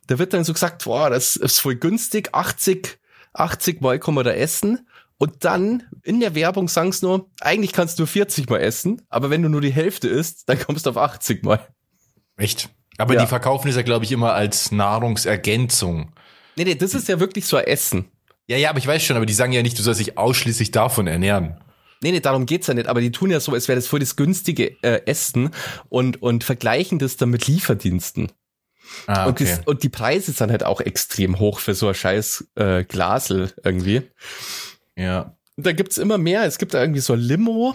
[0.06, 2.98] Da wird dann so gesagt, boah, das ist voll günstig, 80,
[3.34, 4.86] 80 Mal kann man da essen.
[5.18, 9.02] Und dann in der Werbung sagen sie nur, eigentlich kannst du nur 40 Mal essen,
[9.08, 11.66] aber wenn du nur die Hälfte isst, dann kommst du auf 80 Mal.
[12.36, 12.68] Echt?
[12.98, 13.22] Aber Ja.
[13.22, 16.12] die verkaufen es ja, glaube ich, immer als Nahrungsergänzung.
[16.56, 18.06] Nee, nee, das ist ja wirklich so ein Essen.
[18.48, 20.70] Ja, ja, aber ich weiß schon, aber die sagen ja nicht, du sollst dich ausschließlich
[20.70, 21.56] davon ernähren.
[22.02, 24.00] Nee, nee, darum geht's ja nicht, aber die tun ja so, als wäre das voll
[24.00, 25.50] das günstige äh, Essen
[25.88, 28.30] und, und vergleichen das dann mit Lieferdiensten.
[29.08, 32.48] Ah, Und, das, und die Preise sind halt auch extrem hoch für so ein scheiß
[32.54, 34.02] äh, Glasel irgendwie.
[34.94, 35.34] Ja.
[35.56, 36.44] Und da gibt's immer mehr.
[36.44, 37.74] Es gibt da irgendwie so ein Limo,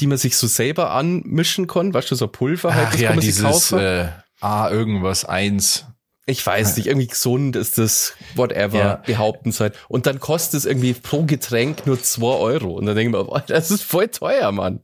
[0.00, 1.92] die man sich so selber anmischen kann.
[1.94, 3.78] Weißt du, so Pulver halt, Ach das ja, kann man sich dieses kaufen.
[3.80, 4.08] äh,
[4.40, 5.86] A irgendwas eins.
[6.28, 8.94] Ich weiß nicht, irgendwie gesund ist das, whatever, Ja.
[8.96, 9.74] behaupten halt.
[9.88, 12.72] Und dann kostet es irgendwie pro Getränk nur zwei Euro.
[12.72, 14.80] Und dann denken wir, boah, das ist voll teuer, Mann.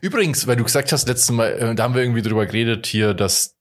[0.00, 3.14] Übrigens, weil du gesagt hast, letztes Mal, äh, da haben wir irgendwie drüber geredet hier,
[3.14, 3.54] dass,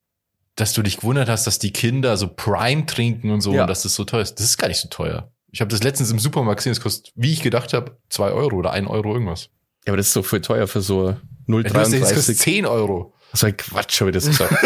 [0.56, 3.62] dass du dich gewundert hast, dass die Kinder so Prime trinken und so Ja.
[3.62, 4.36] und dass das so teuer ist.
[4.40, 5.32] Das ist gar nicht so teuer.
[5.52, 8.56] Ich habe das letztens im Supermarkt gesehen, das kostet, wie ich gedacht habe, zwei Euro
[8.58, 9.50] oder ein Euro irgendwas.
[9.86, 11.18] Ja, aber das ist so voll teuer für so Ja,
[11.48, 12.40] du hast gesagt, es kostet 0,33.
[12.40, 13.14] zehn Euro.
[13.38, 14.52] Das war Quatsch, habe ich das gesagt.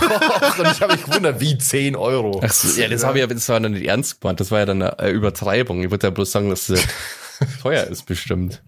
[0.00, 2.38] Doch, und ich habe mich gewundert, wie zehn Euro.
[2.44, 4.40] Ach so, ja, das habe ich ja, das war dann nicht ernst gemeint.
[4.40, 5.82] Das war ja dann eine äh, Übertreibung.
[5.82, 6.86] Ich wollte ja bloß sagen, dass es
[7.62, 8.62] teuer ist bestimmt.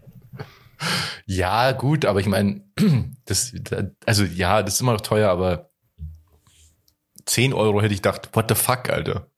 [1.26, 2.62] Ja, gut, aber ich meine,
[3.26, 3.53] das,
[4.07, 5.68] also ja, das ist immer noch teuer, aber
[7.26, 9.30] 10 Euro hätte ich gedacht, what the fuck, Alter.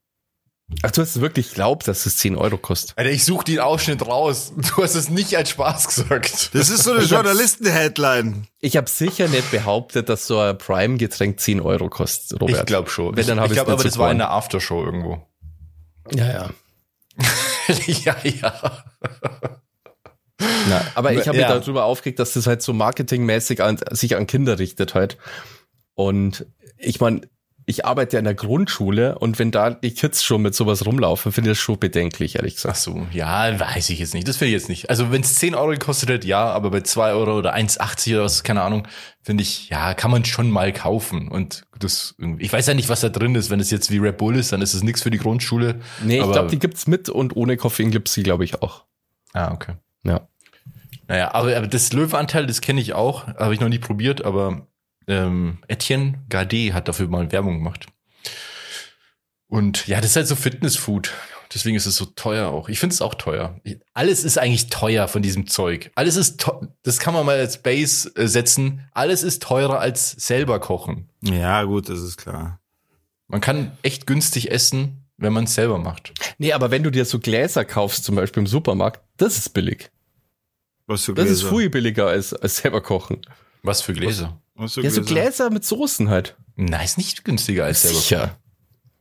[0.83, 2.97] Ach, du hast es wirklich glaubt, dass es 10 Euro kostet.
[2.99, 4.53] Alter, ich suche den Ausschnitt raus.
[4.77, 6.55] Du hast es nicht als Spaß gesagt.
[6.55, 8.47] Das ist so eine Journalisten-Headline.
[8.61, 12.59] Ich habe sicher nicht behauptet, dass so ein Prime-Getränk 10 Euro kostet, Robert.
[12.59, 13.17] Ich glaube schon.
[13.17, 15.27] Wenn, dann hab ich glaube, aber das war in der Aftershow irgendwo.
[16.15, 16.51] Ja, ja.
[17.87, 18.83] ja, ja.
[20.69, 21.53] Na, aber ich habe Ja.
[21.55, 25.17] mich darüber aufgeregt, dass das halt so marketingmäßig an, sich an Kinder richtet halt.
[25.95, 26.47] Und
[26.77, 27.23] ich meine,
[27.69, 31.33] ich arbeite ja in der Grundschule und wenn da die Kids schon mit sowas rumlaufen,
[31.33, 32.79] finde ich das schon bedenklich, ehrlich Ach gesagt.
[32.79, 34.27] so, ja, weiß ich jetzt nicht.
[34.27, 34.89] Das finde ich jetzt nicht.
[34.89, 38.25] Also wenn es 10 Euro gekostet hätte, ja, aber bei 2 Euro oder 1,80 oder
[38.25, 38.89] was, keine Ahnung,
[39.21, 41.29] finde ich, ja, kann man schon mal kaufen.
[41.29, 43.51] Und das, ich weiß ja nicht, was da drin ist.
[43.51, 45.81] Wenn es jetzt wie Red Bull ist, dann ist es nichts für die Grundschule.
[46.03, 48.85] Nee, ich glaube, die gibt's mit und ohne Koffein gibt's die, glaube ich, auch.
[49.35, 49.75] Ah, okay.
[50.05, 50.27] Ja.
[51.07, 54.68] Naja, aber, aber das Löweanteil, das kenne ich auch, habe ich noch nie probiert, aber
[55.09, 57.87] ähm, Etienne Gardet hat dafür mal Werbung gemacht.
[59.49, 61.13] Und ja, das ist halt so Fitnessfood.
[61.55, 62.69] Deswegen ist es so teuer auch.
[62.69, 63.59] Ich finde es auch teuer.
[63.95, 65.91] Alles ist eigentlich teuer von diesem Zeug.
[65.95, 66.47] Alles ist,
[66.83, 68.87] das kann man mal als Base äh, setzen.
[68.93, 71.09] Alles ist teurer als selber kochen.
[71.23, 72.61] Ja, gut, das ist klar.
[73.29, 76.13] Man kann echt günstig essen, wenn man es selber macht.
[76.37, 79.91] Nee, aber wenn du dir so Gläser kaufst, zum Beispiel im Supermarkt, das ist billig.
[80.87, 81.47] Was für Das Gläser?
[81.49, 83.23] ist viel billiger als, als selber kochen.
[83.63, 84.39] Was für Gläser?
[84.67, 86.37] Für Ja, so Gläser mit Soßen halt.
[86.57, 88.09] Nein, ist nicht günstiger als selber kochen.
[88.09, 88.39] Sicher.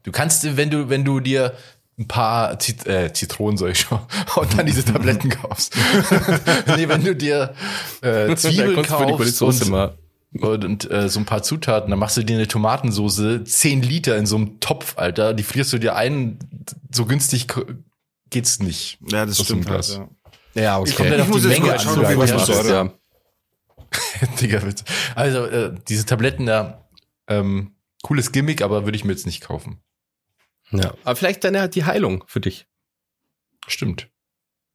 [0.03, 1.53] Du kannst, wenn du, wenn du dir
[1.97, 3.99] ein paar Zit äh, Zitronen, soll ich schon,
[4.35, 5.75] und dann diese Tabletten kaufst.
[6.77, 7.55] nee, wenn du dir
[8.01, 9.91] äh, Zwiebeln kaufst und,
[10.39, 14.17] und, und äh, so ein paar Zutaten, dann machst du dir eine Tomatensoße, 10 Liter
[14.17, 16.37] in so einem Topf, Alter, die frierst du dir ein,
[16.91, 17.47] so günstig
[18.29, 18.99] geht's nicht.
[19.09, 19.69] Ja, das stimmt.
[19.69, 20.07] Halt, ja.
[20.53, 20.89] Ja, okay.
[20.89, 21.79] Es kommt auf Ich muss die jetzt Menge mal an.
[21.79, 22.91] schauen, so wie was ja.
[24.41, 24.83] Digga, Witz.
[25.15, 26.89] Also, äh, diese Tabletten da,
[27.27, 29.81] ähm, cooles Gimmick, aber würde ich mir jetzt nicht kaufen.
[30.71, 30.93] ja.
[31.03, 32.67] Aber vielleicht dann ja die Heilung für dich.
[33.67, 34.09] Stimmt.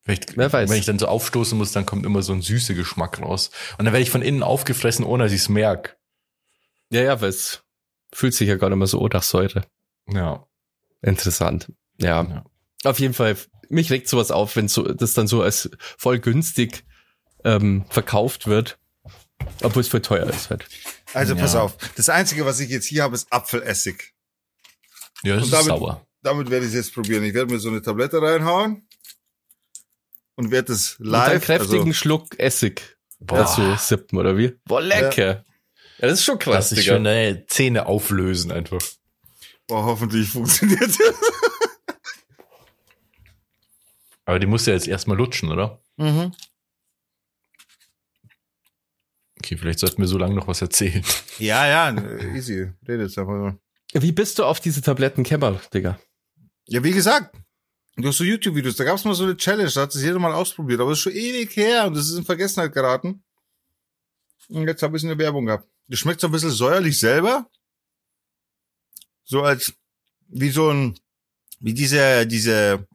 [0.04, 0.68] Vielleicht, Wer weiß.
[0.68, 3.50] Wenn ich dann so aufstoßen muss, dann kommt immer so ein süßer Geschmack raus.
[3.78, 5.96] Und dann werde ich von innen aufgefressen, ohne dass ich es merke.
[6.90, 7.62] Ja, ja, weil es
[8.12, 9.64] fühlt sich ja gar nicht mehr so nach Säure.
[10.08, 10.46] Ja.
[11.00, 11.72] Interessant.
[11.98, 12.22] Ja.
[12.22, 12.44] Ja.
[12.84, 13.36] Auf jeden Fall,
[13.68, 16.84] mich regt sowas auf, wenn so, das dann so als voll günstig
[17.44, 18.78] ähm, verkauft wird,
[19.62, 20.66] obwohl es voll teuer ist halt.
[21.14, 21.62] Also pass Ja.
[21.62, 21.76] auf.
[21.96, 24.12] Das Einzige, was ich jetzt hier habe, ist Apfelessig.
[25.22, 26.06] Ja, das Und ist damit- sauer.
[26.22, 27.24] Damit werde ich es jetzt probieren.
[27.24, 28.86] Ich werde mir so eine Tablette reinhauen
[30.36, 31.44] und werde es Mit einem live.
[31.44, 34.52] kräftigen Also, Schluck Essig Boah, dazu sippen, oder wie?
[34.64, 35.44] Boah, lecker.
[35.98, 36.08] Ja.
[36.08, 36.94] das ist schon krass, das ist Digga.
[36.94, 38.80] schon deine Zähne auflösen einfach.
[39.66, 40.98] boah, hoffentlich funktioniert das.
[44.24, 45.80] Aber die musst du ja jetzt erstmal lutschen, oder?
[45.96, 46.32] Mhm.
[49.43, 51.05] Okay, vielleicht sollten wir so lange noch was erzählen.
[51.38, 51.97] Ja, ja,
[52.34, 52.70] easy.
[52.86, 53.59] Redet jetzt einfach nur.
[53.93, 55.99] Wie bist du auf diese Tabletten Kämmer, Digga?
[56.66, 57.34] Ja, wie gesagt,
[57.97, 60.18] du hast so YouTube-Videos, da gab es mal so eine Challenge, da hat es jeder
[60.20, 63.24] mal ausprobiert, aber das ist schon ewig her und das ist in Vergessenheit geraten.
[64.49, 65.66] Und jetzt habe ich eine Werbung gehabt.
[65.88, 67.49] Das schmeckt so ein bisschen säuerlich selber.
[69.24, 69.72] So als,
[70.28, 70.99] wie so ein,
[71.61, 72.86] wie diese, diese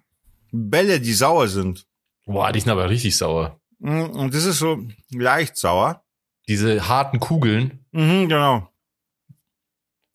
[0.51, 1.85] Bälle, die sauer sind.
[2.25, 3.59] Boah, die sind aber richtig sauer.
[3.79, 6.03] Mm, Und das ist so leicht sauer.
[6.47, 7.85] Diese harten Kugeln.
[7.91, 8.71] Mhm, genau.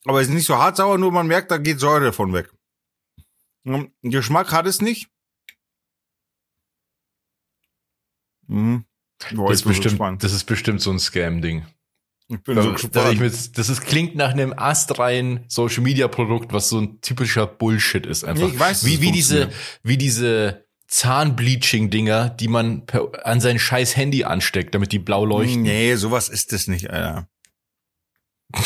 [0.05, 2.51] Aber es ist nicht so hart sauer, nur man merkt, da geht Säure davon weg.
[3.65, 5.09] Mm, Geschmack hat es nicht.
[8.49, 8.85] Mhm.
[9.35, 10.25] Boah, Das ich ist, so bestimmt, gespannt.
[10.25, 11.65] das ist bestimmt so ein Scam-Ding.
[12.29, 13.13] Ich bin Da- so da gespannt.
[13.15, 17.01] ich mir jetzt- Das ist, klingt nach einem astreinen Social Media Produkt, was so ein
[17.01, 18.49] typischer Bullshit ist einfach.
[18.49, 19.53] Ich weiß, wie, wie diese,
[19.83, 25.63] wie diese Zahnbleaching-Dinger, die man per, an sein scheiß Handy ansteckt, damit die blau leuchten.
[25.63, 27.29] Nee, sowas ist das nicht, Alter.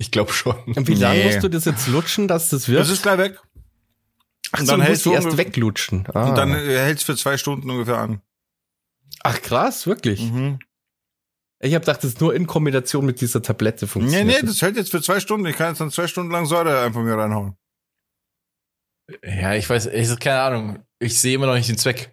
[0.00, 0.54] Ich glaube schon.
[0.76, 1.24] Und wie lange Nee.
[1.24, 2.78] musst du das jetzt lutschen, dass das wird?
[2.78, 3.40] Das ist gleich weg.
[4.52, 6.06] Ach und so, dann du hältst du erst weglutschen.
[6.14, 6.28] Ah.
[6.28, 8.22] Und dann äh, hält's für zwei Stunden ungefähr an.
[9.24, 10.20] Ach krass, wirklich.
[10.30, 10.60] Mhm.
[11.58, 14.42] Ich habe gedacht, das ist nur in Kombination mit dieser Tablette Nee, funktioniert.
[14.42, 15.44] nee, das hält jetzt für zwei Stunden.
[15.46, 17.56] Ich kann jetzt dann zwei Stunden lang Säure einfach mir reinhauen.
[19.24, 20.84] Ja, ich weiß, ich, keine Ahnung.
[20.98, 22.12] Ich sehe immer noch nicht den Zweck.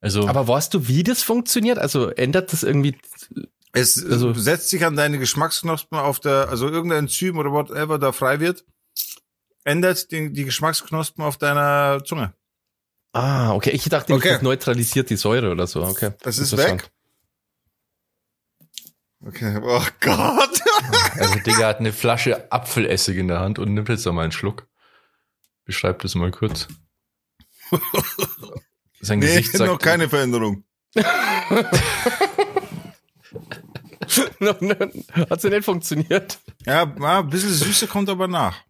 [0.00, 1.78] Also, Aber weißt du, wie das funktioniert?
[1.78, 2.96] Also ändert das irgendwie?
[3.72, 7.98] Es Also- also, setzt sich an deine Geschmacksknospen auf der, also irgendein Enzym oder whatever
[7.98, 8.64] da frei wird,
[9.64, 12.34] ändert die, die Geschmacksknospen auf deiner Zunge.
[13.12, 13.70] Ah, okay.
[13.70, 14.30] Ich dachte, Okay.
[14.30, 15.82] das neutralisiert die Säure oder so.
[15.84, 16.12] Okay.
[16.22, 16.90] Das ist weg.
[19.24, 20.60] Okay, oh Gott.
[21.16, 24.32] also Digga hat eine Flasche Apfelessig in der Hand und nimmt jetzt noch mal einen
[24.32, 24.66] Schluck.
[25.64, 26.66] Beschreib das mal kurz.
[29.00, 30.64] Sein Nee, Gesicht sagt, noch keine Veränderung.
[35.30, 36.38] Hat sie nicht funktioniert?
[36.66, 38.62] Ja, ein bisschen Süße kommt aber nach.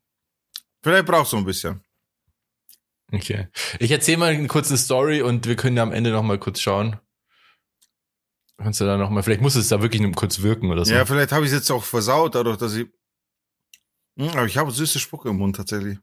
[0.82, 1.82] Vielleicht brauchst du ein bisschen.
[3.12, 3.48] Okay.
[3.78, 6.60] Ich erzähle mal eine kurze Story und wir können ja am Ende noch mal kurz
[6.60, 6.98] schauen.
[8.56, 10.94] Kannst du da noch mal, vielleicht muss es da wirklich nur kurz wirken oder so.
[10.94, 12.88] Ja, vielleicht habe ich es jetzt auch versaut, dadurch, dass ich.
[14.16, 15.98] Hm, aber ich habe süße Spucke im Mund tatsächlich.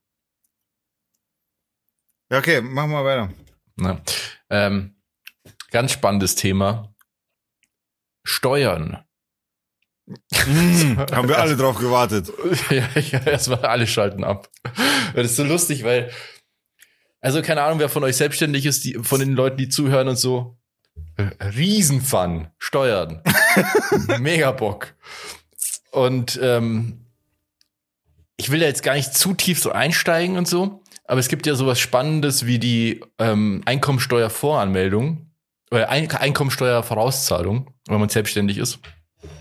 [2.31, 3.33] Ja, okay, machen wir weiter.
[3.75, 4.01] Na,
[4.49, 4.95] ähm,
[5.71, 6.93] ganz spannendes Thema.
[8.23, 9.03] Steuern.
[10.07, 12.31] Mm, haben wir alle drauf gewartet.
[12.69, 14.49] ja, ja, erstmal alle schalten ab.
[15.15, 16.11] Das ist so lustig, weil,
[17.21, 20.17] also keine Ahnung, wer von euch selbstständig ist, die, von den Leuten, die zuhören und
[20.17, 20.57] so.
[21.17, 22.47] Riesenfun.
[22.57, 23.23] Steuern.
[24.19, 24.93] Mega Bock.
[25.91, 27.05] Und ähm,
[28.37, 31.45] ich will da jetzt gar nicht zu tief so einsteigen und so, aber es gibt
[31.45, 35.25] ja sowas Spannendes wie die ähm, Einkommensteuervoranmeldung
[35.71, 38.79] oder Ein Einkommensteuervorauszahlung, wenn man selbstständig ist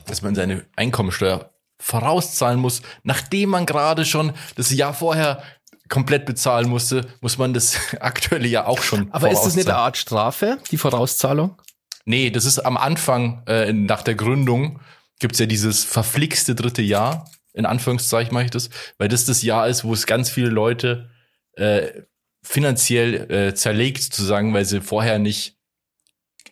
[0.06, 5.42] dass man seine Einkommensteuer vorauszahlen muss, nachdem man gerade schon das Jahr vorher
[5.88, 9.12] komplett bezahlen musste, muss man das aktuelle Jahr auch schon.
[9.12, 11.56] Aber ist das nicht eine Art Strafe, die Vorauszahlung?
[12.04, 14.80] Nee, das ist am Anfang, äh, nach der Gründung,
[15.18, 19.68] gibt's ja dieses verflixte dritte Jahr, in Anführungszeichen mache ich das, weil das das Jahr
[19.68, 21.10] ist, wo es ganz viele Leute
[21.58, 22.02] äh,
[22.42, 25.58] finanziell äh, zerlegt, sozusagen, weil sie vorher nicht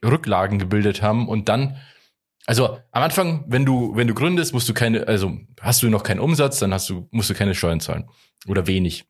[0.04, 1.78] Rücklagen gebildet haben und dann
[2.46, 6.04] also am Anfang, wenn du, wenn du gründest, musst du keine, also hast du noch
[6.04, 8.08] keinen Umsatz, dann hast du, musst du keine Steuern zahlen.
[8.46, 9.04] Oder wenig.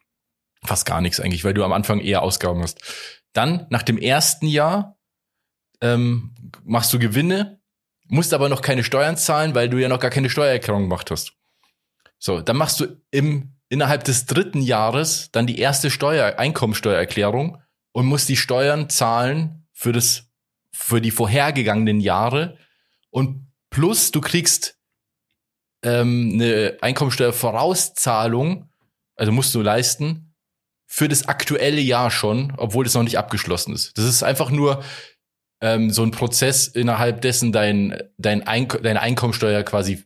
[0.65, 2.81] Fast gar nichts eigentlich, weil du am Anfang eher Ausgaben hast.
[3.35, 4.99] Dann, nach dem ersten Jahr,
[5.83, 6.35] ähm,
[6.65, 7.61] machst du Gewinne,
[8.09, 11.35] musst aber noch keine Steuern zahlen, weil du ja noch gar keine Steuererklärung gemacht hast.
[12.19, 17.63] So, dann machst du im, innerhalb des dritten Jahres dann die erste Steuer, Einkommensteuererklärung
[17.93, 20.29] und musst die Steuern zahlen für das,
[20.73, 22.59] für die vorhergegangenen Jahre
[23.11, 24.79] und plus du kriegst
[25.83, 28.71] ähm, eine Einkommensteuervorauszahlung,
[29.17, 30.35] also musst du leisten,
[30.87, 33.97] für das aktuelle Jahr schon, obwohl das noch nicht abgeschlossen ist.
[33.99, 34.85] Das ist einfach nur
[35.61, 40.05] ähm, so ein Prozess, innerhalb dessen dein, dein Eink deine Einkommensteuer quasi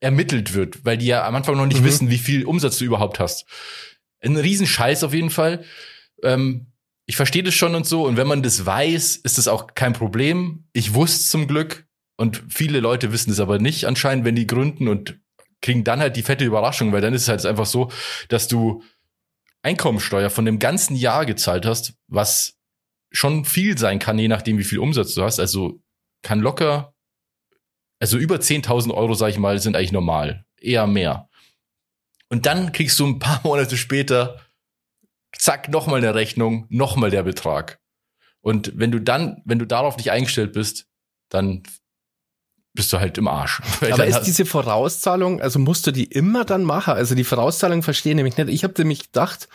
[0.00, 1.86] ermittelt wird, weil die ja am Anfang noch nicht mhm.
[1.86, 3.46] wissen, wie viel Umsatz du überhaupt hast.
[4.20, 5.64] Ein Riesenscheiß auf jeden Fall.
[6.22, 6.66] Ähm,
[7.06, 8.04] ich verstehe das schon und so.
[8.04, 10.64] Und wenn man das weiß, ist das auch kein Problem.
[10.72, 11.86] Ich wusste zum Glück,
[12.16, 15.20] und viele Leute wissen es aber nicht anscheinend, wenn die gründen und
[15.60, 17.90] kriegen dann halt die fette Überraschung, weil dann ist es halt einfach so,
[18.28, 18.82] dass du
[19.62, 22.56] Einkommensteuer von dem ganzen Jahr gezahlt hast, was
[23.12, 25.40] schon viel sein kann, je nachdem, wie viel Umsatz du hast.
[25.40, 25.80] Also
[26.22, 26.94] kann locker,
[27.98, 30.44] also über 10.000 Euro, sag ich mal, sind eigentlich normal.
[30.60, 31.28] Eher mehr.
[32.28, 34.40] Und dann kriegst du ein paar Monate später,
[35.36, 37.78] zack, nochmal eine Rechnung, nochmal der Betrag.
[38.40, 40.86] Und wenn du dann, wenn du darauf nicht eingestellt bist,
[41.30, 41.62] dann
[42.74, 43.60] bist du halt im Arsch.
[43.90, 46.94] Aber ist diese Vorauszahlung, also musst du die immer dann machen?
[46.94, 48.50] Also die Vorauszahlung verstehe ich nämlich nicht.
[48.50, 49.48] Ich habe nämlich gedacht,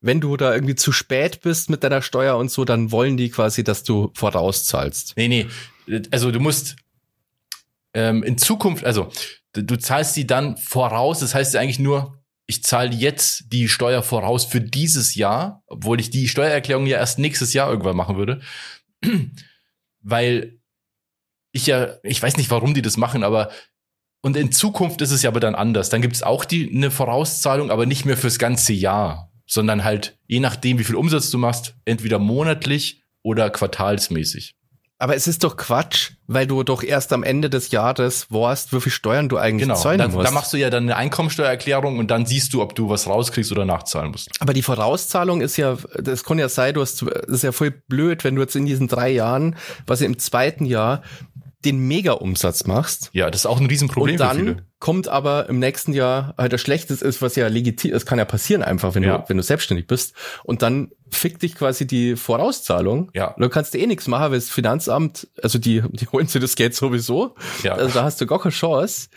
[0.00, 3.30] wenn du da irgendwie zu spät bist mit deiner Steuer und so, dann wollen die
[3.30, 5.14] quasi, dass du vorauszahlst.
[5.16, 5.46] Nee, nee.
[6.10, 6.76] Also du musst
[7.98, 9.10] ähm, in Zukunft, also
[9.52, 11.18] du zahlst die dann voraus.
[11.18, 16.10] Das heißt eigentlich nur, ich zahle jetzt die Steuer voraus für dieses Jahr, obwohl ich
[16.10, 18.40] die Steuererklärung ja erst nächstes Jahr irgendwann machen würde.
[20.00, 20.60] Weil
[21.52, 23.50] ich ja, ich weiß nicht, warum die das machen, aber
[24.20, 25.90] und in Zukunft ist es ja aber dann anders.
[25.90, 30.18] Dann gibt es auch die eine Vorauszahlung, aber nicht mehr fürs ganze Jahr, sondern halt
[30.26, 34.57] je nachdem, wie viel Umsatz du machst, entweder monatlich oder quartalsmäßig.
[35.00, 38.80] Aber es ist doch Quatsch, weil du doch erst am Ende des Jahres weißt, wie
[38.80, 40.26] viel Steuern du eigentlich genau, zahlen dann, musst.
[40.26, 43.52] Da machst du ja dann eine Einkommensteuererklärung und dann siehst du, ob du was rauskriegst
[43.52, 44.28] oder nachzahlen musst.
[44.40, 47.70] Aber die Vorauszahlung ist ja, das kann ja sein, du hast, das ist ja voll
[47.70, 51.02] blöd, wenn du jetzt in diesen drei Jahren, was im zweiten Jahr,
[51.64, 53.10] den Mega-Umsatz machst.
[53.12, 54.67] Ja, das ist auch ein Riesenproblem und dann für viele.
[54.80, 58.24] Kommt aber im nächsten Jahr halt das Schlechtes ist, was ja legitim, es kann ja
[58.24, 59.18] passieren einfach, wenn ja.
[59.18, 60.14] du, wenn du selbstständig bist.
[60.44, 63.10] Und dann fickt dich quasi die Vorauszahlung.
[63.14, 63.28] Ja.
[63.28, 66.40] Und dann kannst du eh nichts machen, weil das Finanzamt, also die, die holen sich
[66.40, 67.34] das Geld sowieso.
[67.64, 67.74] Ja.
[67.74, 69.08] Also da hast du gar keine Chance.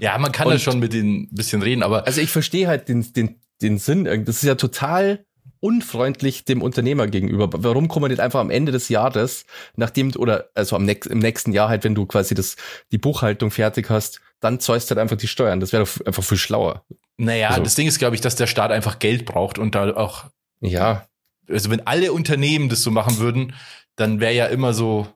[0.00, 2.06] Ja, man kann und, ja schon mit denen ein bisschen reden, aber.
[2.06, 4.04] Also ich verstehe halt den, den, den Sinn.
[4.24, 5.24] Das ist ja total
[5.64, 7.48] unfreundlich dem Unternehmer gegenüber.
[7.50, 9.46] Warum man nicht einfach am Ende des Jahres,
[9.76, 12.56] nachdem, oder also am nächsten, im nächsten Jahr halt, wenn du quasi das,
[12.92, 14.60] die Buchhaltung fertig hast, dann
[14.90, 15.60] du halt einfach die Steuern.
[15.60, 16.84] Das wäre doch einfach viel schlauer.
[17.16, 17.62] Naja, also.
[17.62, 20.26] das Ding ist, glaube ich, dass der Staat einfach Geld braucht und da auch.
[20.60, 21.06] Ja.
[21.48, 23.54] Also wenn alle Unternehmen das so machen würden,
[23.96, 25.06] dann wäre ja immer so,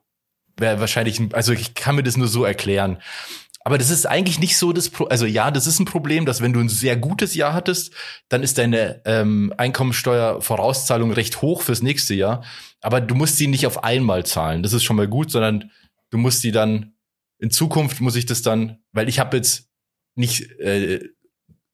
[0.57, 2.97] wäre wahrscheinlich, also ich kann mir das nur so erklären.
[3.61, 6.41] Aber das ist eigentlich nicht so das Pro also ja, das ist ein Problem, dass
[6.41, 7.93] wenn du ein sehr gutes Jahr hattest,
[8.29, 12.43] dann ist deine ähm, Einkommensteuervorauszahlung recht hoch fürs nächste Jahr.
[12.81, 14.63] Aber du musst sie nicht auf einmal zahlen.
[14.63, 15.71] Das ist schon mal gut, sondern
[16.09, 16.93] du musst sie dann
[17.39, 19.69] in Zukunft muss ich das dann, weil ich habe jetzt
[20.15, 20.99] nicht äh,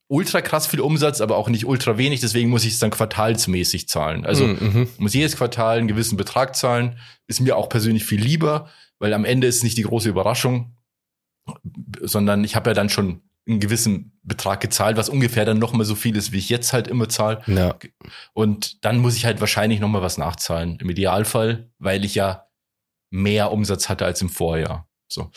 [0.07, 3.89] ultra krass viel Umsatz, aber auch nicht ultra wenig, deswegen muss ich es dann quartalsmäßig
[3.89, 4.25] zahlen.
[4.25, 4.87] Also mhm.
[4.97, 8.69] muss jedes Quartal einen gewissen Betrag zahlen, ist mir auch persönlich viel lieber,
[8.99, 10.74] weil am Ende ist nicht die große Überraschung,
[12.01, 15.85] sondern ich habe ja dann schon einen gewissen Betrag gezahlt, was ungefähr dann noch mal
[15.85, 17.41] so viel ist, wie ich jetzt halt immer zahle.
[17.45, 17.75] Ja.
[18.33, 20.79] Und dann muss ich halt wahrscheinlich noch mal was nachzahlen.
[20.79, 22.47] Im Idealfall, weil ich ja
[23.11, 24.89] mehr Umsatz hatte als im Vorjahr.
[25.07, 25.31] So.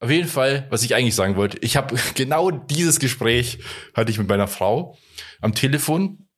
[0.00, 3.58] Auf jeden Fall, was ich eigentlich sagen wollte, ich habe genau dieses Gespräch
[3.94, 4.96] hatte ich mit meiner Frau
[5.40, 6.28] am Telefon,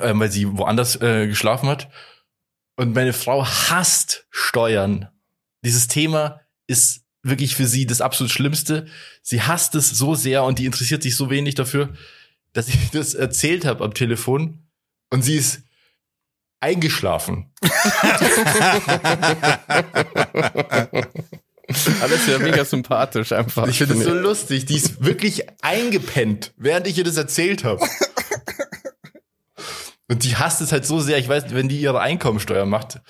[0.00, 1.88] äh, weil sie woanders äh, geschlafen hat.
[2.76, 5.08] Und meine Frau hasst Steuern.
[5.66, 8.86] Dieses Thema ist wirklich für sie das absolut Schlimmste.
[9.20, 11.92] Sie hasst es so sehr und die interessiert sich so wenig dafür,
[12.52, 14.60] dass ich das erzählt habe am Telefon
[15.10, 15.62] und sie ist
[16.60, 17.50] eingeschlafen.
[22.00, 23.66] Alles ja mega sympathisch einfach.
[23.66, 24.66] Ich finde es so lustig.
[24.66, 27.84] Die ist wirklich eingepennt, während ich ihr das erzählt habe.
[30.08, 31.18] Und die hasst es halt so sehr.
[31.18, 33.00] Ich weiß, wenn die ihre Einkommensteuer macht,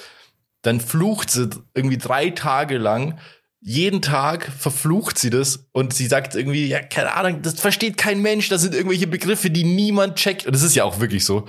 [0.66, 3.18] dann flucht sie irgendwie drei Tage lang.
[3.60, 8.20] Jeden Tag verflucht sie das und sie sagt irgendwie, ja, keine Ahnung, das versteht kein
[8.20, 10.46] Mensch, das sind irgendwelche Begriffe, die niemand checkt.
[10.46, 11.46] Und das ist ja auch wirklich so.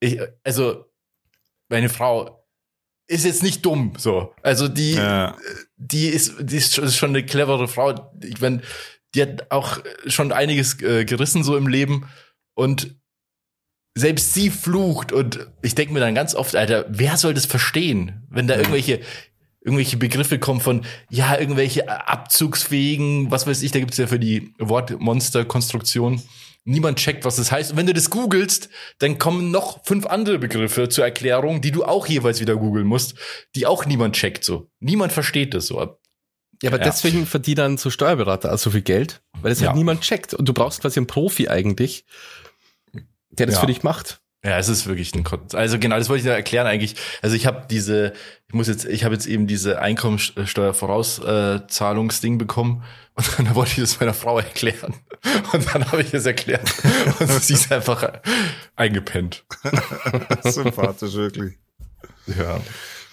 [0.00, 0.86] Ich, also,
[1.68, 2.46] meine Frau
[3.06, 4.34] ist jetzt nicht dumm, so.
[4.42, 5.36] Also die, ja.
[5.76, 8.12] die ist, die ist schon eine clevere Frau.
[8.22, 8.62] Ich meine,
[9.14, 12.08] die hat auch schon einiges äh, gerissen so im Leben
[12.54, 12.96] und
[13.96, 18.26] selbst sie flucht und ich denke mir dann ganz oft, Alter, wer soll das verstehen,
[18.28, 19.00] wenn da irgendwelche
[19.64, 24.54] irgendwelche Begriffe kommen von ja irgendwelche abzugsfähigen, was weiß ich, da gibt's ja für die
[24.58, 26.22] Wortmonster-Konstruktion
[26.66, 27.72] niemand checkt, was das heißt.
[27.72, 28.68] Und wenn du das googelst,
[28.98, 33.14] dann kommen noch fünf andere Begriffe zur Erklärung, die du auch jeweils wieder googeln musst,
[33.54, 34.68] die auch niemand checkt so.
[34.78, 35.98] Niemand versteht das so.
[36.62, 36.84] Ja, aber ja.
[36.84, 39.68] deswegen verdient dann so Steuerberater also so viel Geld, weil das halt ja.
[39.68, 40.34] halt niemand checkt.
[40.34, 42.04] Und du brauchst quasi einen Profi eigentlich,
[43.38, 43.60] der das ja.
[43.60, 44.20] für dich macht.
[44.44, 46.94] Ja, es ist wirklich ein Kon also genau, das wollte ich da erklären eigentlich.
[47.20, 48.12] Also ich habe diese,
[48.46, 52.84] ich muss jetzt, ich habe jetzt eben diese Einkommensteuervorauszahlungsding bekommen
[53.14, 54.94] und dann wollte ich das meiner Frau erklären
[55.52, 56.72] und dann habe ich es erklärt
[57.18, 58.20] und sie ist einfach
[58.76, 59.44] eingepennt.
[60.44, 61.54] Sympathisch wirklich.
[62.26, 62.60] Ja.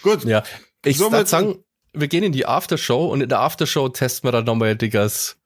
[0.03, 0.23] Gut.
[0.25, 0.43] Ja,
[0.85, 1.63] ich so würde sagen,
[1.93, 5.37] wir gehen in die Aftershow und in der Aftershow testen wir dann nochmal Diggers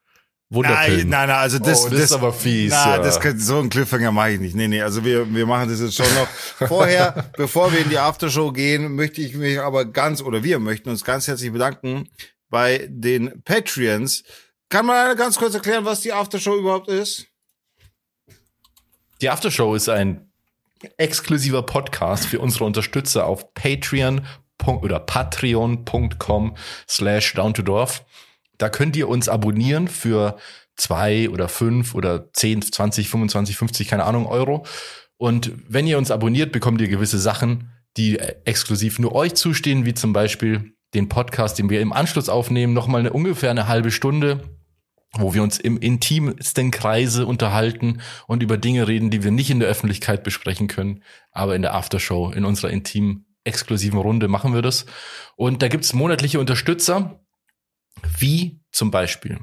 [0.50, 1.10] Wunderpillen.
[1.10, 2.72] Nein, nein, nein, also das, oh, das, das ist aber fies.
[2.72, 2.98] Na, ja.
[3.00, 4.56] das kann, so ein Cliffhanger mache ich nicht.
[4.56, 6.28] Nee, nee, also wir, wir machen das jetzt schon noch.
[6.68, 10.90] Vorher, bevor wir in die Aftershow gehen, möchte ich mich aber ganz, oder wir möchten
[10.90, 12.08] uns ganz herzlich bedanken
[12.50, 14.24] bei den Patreons.
[14.70, 17.28] Kann man ganz kurz erklären, was die Aftershow überhaupt ist?
[19.22, 20.32] Die Aftershow ist ein
[20.98, 24.26] exklusiver Podcast für unsere Unterstützer auf Patreon
[24.66, 26.56] oder patreon.com
[26.88, 28.06] slash down to dorf.
[28.58, 30.38] Da könnt ihr uns abonnieren für
[30.76, 34.66] zwei oder fünf oder zehn, zwanzig, 25, 50, keine Ahnung, Euro.
[35.18, 39.96] Und wenn ihr uns abonniert, bekommt ihr gewisse Sachen, die exklusiv nur euch zustehen, wie
[39.96, 44.42] zum Beispiel den Podcast, den wir im Anschluss aufnehmen, nochmal eine ungefähr eine halbe Stunde,
[45.14, 49.60] wo wir uns im intimsten Kreise unterhalten und über Dinge reden, die wir nicht in
[49.60, 54.62] der Öffentlichkeit besprechen können, aber in der Aftershow, in unserer intimen, exklusiven Runde machen wir
[54.62, 54.86] das.
[55.36, 57.20] Und da gibt's monatliche Unterstützer,
[58.20, 59.40] wie zum Beispiel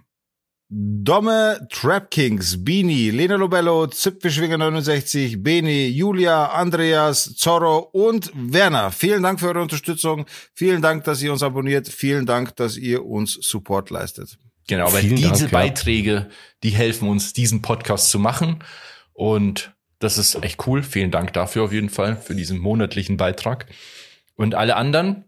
[0.76, 8.90] Domme, Trap Kings, Bini, Lena Lobello, Zipfischwinger 69, Beni, Julia, Andreas, Zorro und Werner.
[8.90, 10.24] Vielen Dank für eure Unterstützung.
[10.54, 11.86] Vielen Dank, dass ihr uns abonniert.
[11.86, 14.38] Vielen Dank, dass ihr uns Support leistet.
[14.66, 16.26] Genau, weil Vielen diese Dank, Beiträge, ja.
[16.62, 18.64] die helfen uns, diesen Podcast zu machen.
[19.12, 20.82] Und das ist echt cool.
[20.82, 23.66] Vielen Dank dafür auf jeden Fall, für diesen monatlichen Beitrag.
[24.34, 25.24] Und alle anderen,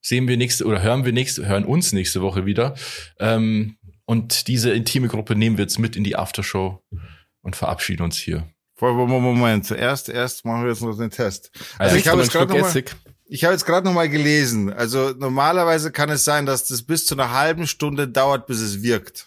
[0.00, 2.74] sehen wir nächste oder hören wir nächste, hören uns nächste Woche wieder.
[3.18, 6.82] Ähm, und diese intime Gruppe nehmen wir jetzt mit in die Aftershow
[7.42, 8.48] und verabschieden uns hier.
[8.80, 11.50] Moment, zuerst erst machen wir jetzt noch den Test.
[11.78, 12.84] Also, also ich habe jetzt gerade noch mal,
[13.26, 14.72] ich habe jetzt gerade noch mal gelesen.
[14.72, 18.82] Also normalerweise kann es sein, dass das bis zu einer halben Stunde dauert, bis es
[18.82, 19.26] wirkt.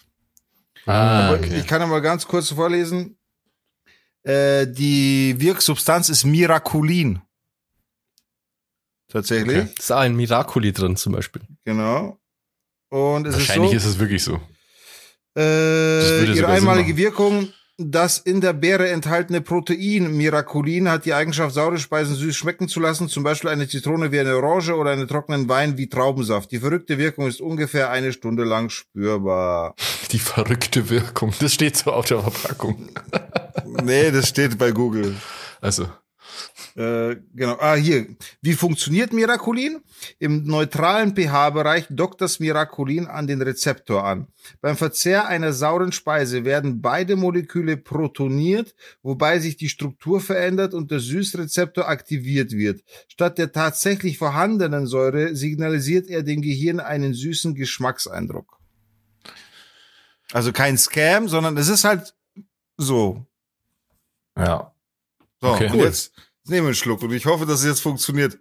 [0.86, 1.60] Ah, okay.
[1.60, 3.16] Ich kann mal ganz kurz vorlesen.
[4.22, 7.22] Äh, die Wirksubstanz ist Miraculin.
[9.14, 9.58] Tatsächlich.
[9.58, 9.68] Okay.
[9.78, 11.42] Ist ein Miraculi drin zum Beispiel.
[11.64, 12.18] Genau.
[12.90, 14.40] Und es Wahrscheinlich ist, so, ist es wirklich so.
[15.38, 21.78] Äh, ihre einmalige Wirkung, das in der Beere enthaltene Protein Miraculin hat die Eigenschaft, saure
[21.78, 25.48] Speisen süß schmecken zu lassen, zum Beispiel eine Zitrone wie eine Orange oder einen trockenen
[25.48, 26.50] Wein wie Traubensaft.
[26.50, 29.76] Die verrückte Wirkung ist ungefähr eine Stunde lang spürbar.
[30.10, 32.88] Die verrückte Wirkung, das steht so auf der Verpackung.
[33.84, 35.14] nee, das steht bei Google.
[35.60, 35.86] Also.
[36.76, 37.56] Äh, genau.
[37.60, 38.06] Ah, hier.
[38.42, 39.80] Wie funktioniert Miraculin?
[40.18, 44.26] Im neutralen pH-Bereich dockt das Miraculin an den Rezeptor an.
[44.60, 50.90] Beim Verzehr einer sauren Speise werden beide Moleküle protoniert, wobei sich die Struktur verändert und
[50.90, 52.82] der Süßrezeptor aktiviert wird.
[53.06, 58.58] Statt der tatsächlich vorhandenen Säure signalisiert er dem Gehirn einen süßen Geschmackseindruck.
[60.32, 62.14] Also kein Scam, sondern es ist halt
[62.76, 63.24] so.
[64.36, 64.74] Ja.
[65.40, 65.70] So, okay.
[65.70, 66.12] und Jetzt
[66.44, 68.38] nehmen wir einen Schluck und ich hoffe, dass es jetzt funktioniert.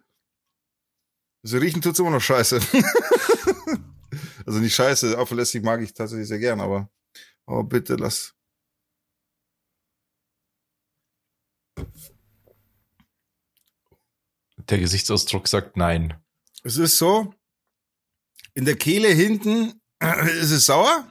[1.44, 2.60] Also riechen tut's immer noch scheiße.
[4.46, 6.90] also nicht scheiße, Apfelessig mag ich tatsächlich sehr gern, aber
[7.46, 8.34] oh, bitte lass.
[14.70, 16.22] Der Gesichtsausdruck sagt nein.
[16.64, 17.34] Es ist so,
[18.54, 19.82] in der Kehle hinten
[20.40, 21.08] ist es sauer.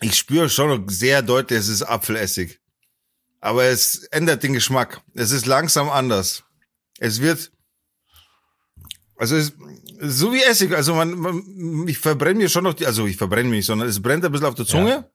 [0.00, 2.60] Ich spüre schon sehr deutlich, es ist Apfelessig.
[3.40, 5.00] Aber es ändert den Geschmack.
[5.14, 6.44] Es ist langsam anders.
[6.98, 7.52] Es wird,
[9.16, 9.52] also es,
[10.00, 10.72] so wie Essig.
[10.74, 14.02] Also man, man ich verbrenne mir schon noch die, also ich verbrenne mich, sondern es
[14.02, 14.90] brennt ein bisschen auf der Zunge.
[14.90, 15.10] Ja.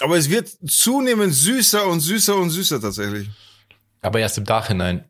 [0.00, 3.28] Aber es wird zunehmend süßer und süßer und süßer tatsächlich.
[4.00, 5.04] Aber erst im Nachhinein.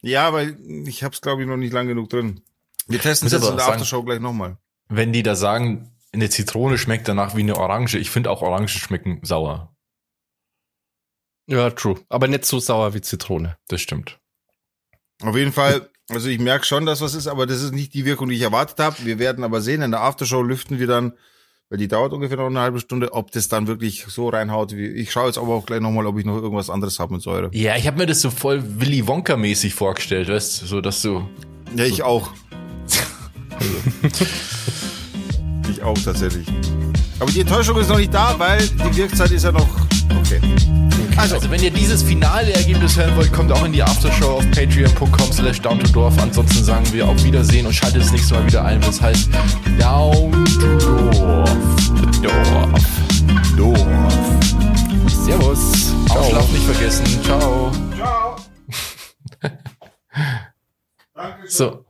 [0.00, 0.56] Ja, weil
[0.86, 2.40] ich habe es glaube ich noch nicht lang genug drin.
[2.88, 4.58] Wir testen es jetzt in der sagen, Aftershow gleich nochmal.
[4.88, 8.68] Wenn die da sagen, eine Zitrone schmeckt danach wie eine Orange, ich finde auch Orangen
[8.68, 9.76] schmecken sauer.
[11.48, 11.96] Ja, true.
[12.08, 13.56] Aber nicht so sauer wie Zitrone.
[13.68, 14.18] Das stimmt.
[15.22, 18.04] Auf jeden Fall, also ich merke schon, dass was ist, aber das ist nicht die
[18.04, 18.96] Wirkung, die ich erwartet habe.
[19.04, 21.14] Wir werden aber sehen, in der Aftershow lüften wir dann,
[21.70, 24.76] weil die dauert ungefähr noch eine halbe Stunde, ob das dann wirklich so reinhaut.
[24.76, 27.22] Wie, ich schaue jetzt aber auch gleich nochmal, ob ich noch irgendwas anderes habe mit
[27.22, 27.50] Säure.
[27.52, 31.26] Ja, ich habe mir das so voll Willy Wonka-mäßig vorgestellt, weißt du, so dass du.
[31.74, 32.30] Ja, ich auch.
[35.70, 36.46] ich auch tatsächlich.
[37.18, 39.68] Aber die Enttäuschung ist noch nicht da, weil die Wirkzeit ist ja noch
[40.20, 40.40] okay.
[41.18, 44.50] Also, also, wenn ihr dieses finale Ergebnis hören wollt, kommt auch in die Aftershow auf
[44.52, 46.16] patreon.com slash down to dorf.
[46.22, 49.28] Ansonsten sagen wir auf Wiedersehen und schaltet das nächste Mal wieder ein, was heißt
[49.78, 51.56] Down to Dorf.
[52.22, 52.84] Dorf.
[53.56, 53.86] Dorf.
[55.24, 55.92] Servus.
[56.08, 57.22] Aufschlafen nicht vergessen.
[57.24, 57.72] Ciao.
[57.96, 58.36] Ciao.
[61.14, 61.48] Dankeschön.
[61.48, 61.84] So.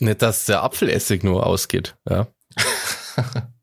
[0.00, 2.28] Nicht, dass der Apfelessig nur ausgeht, ja.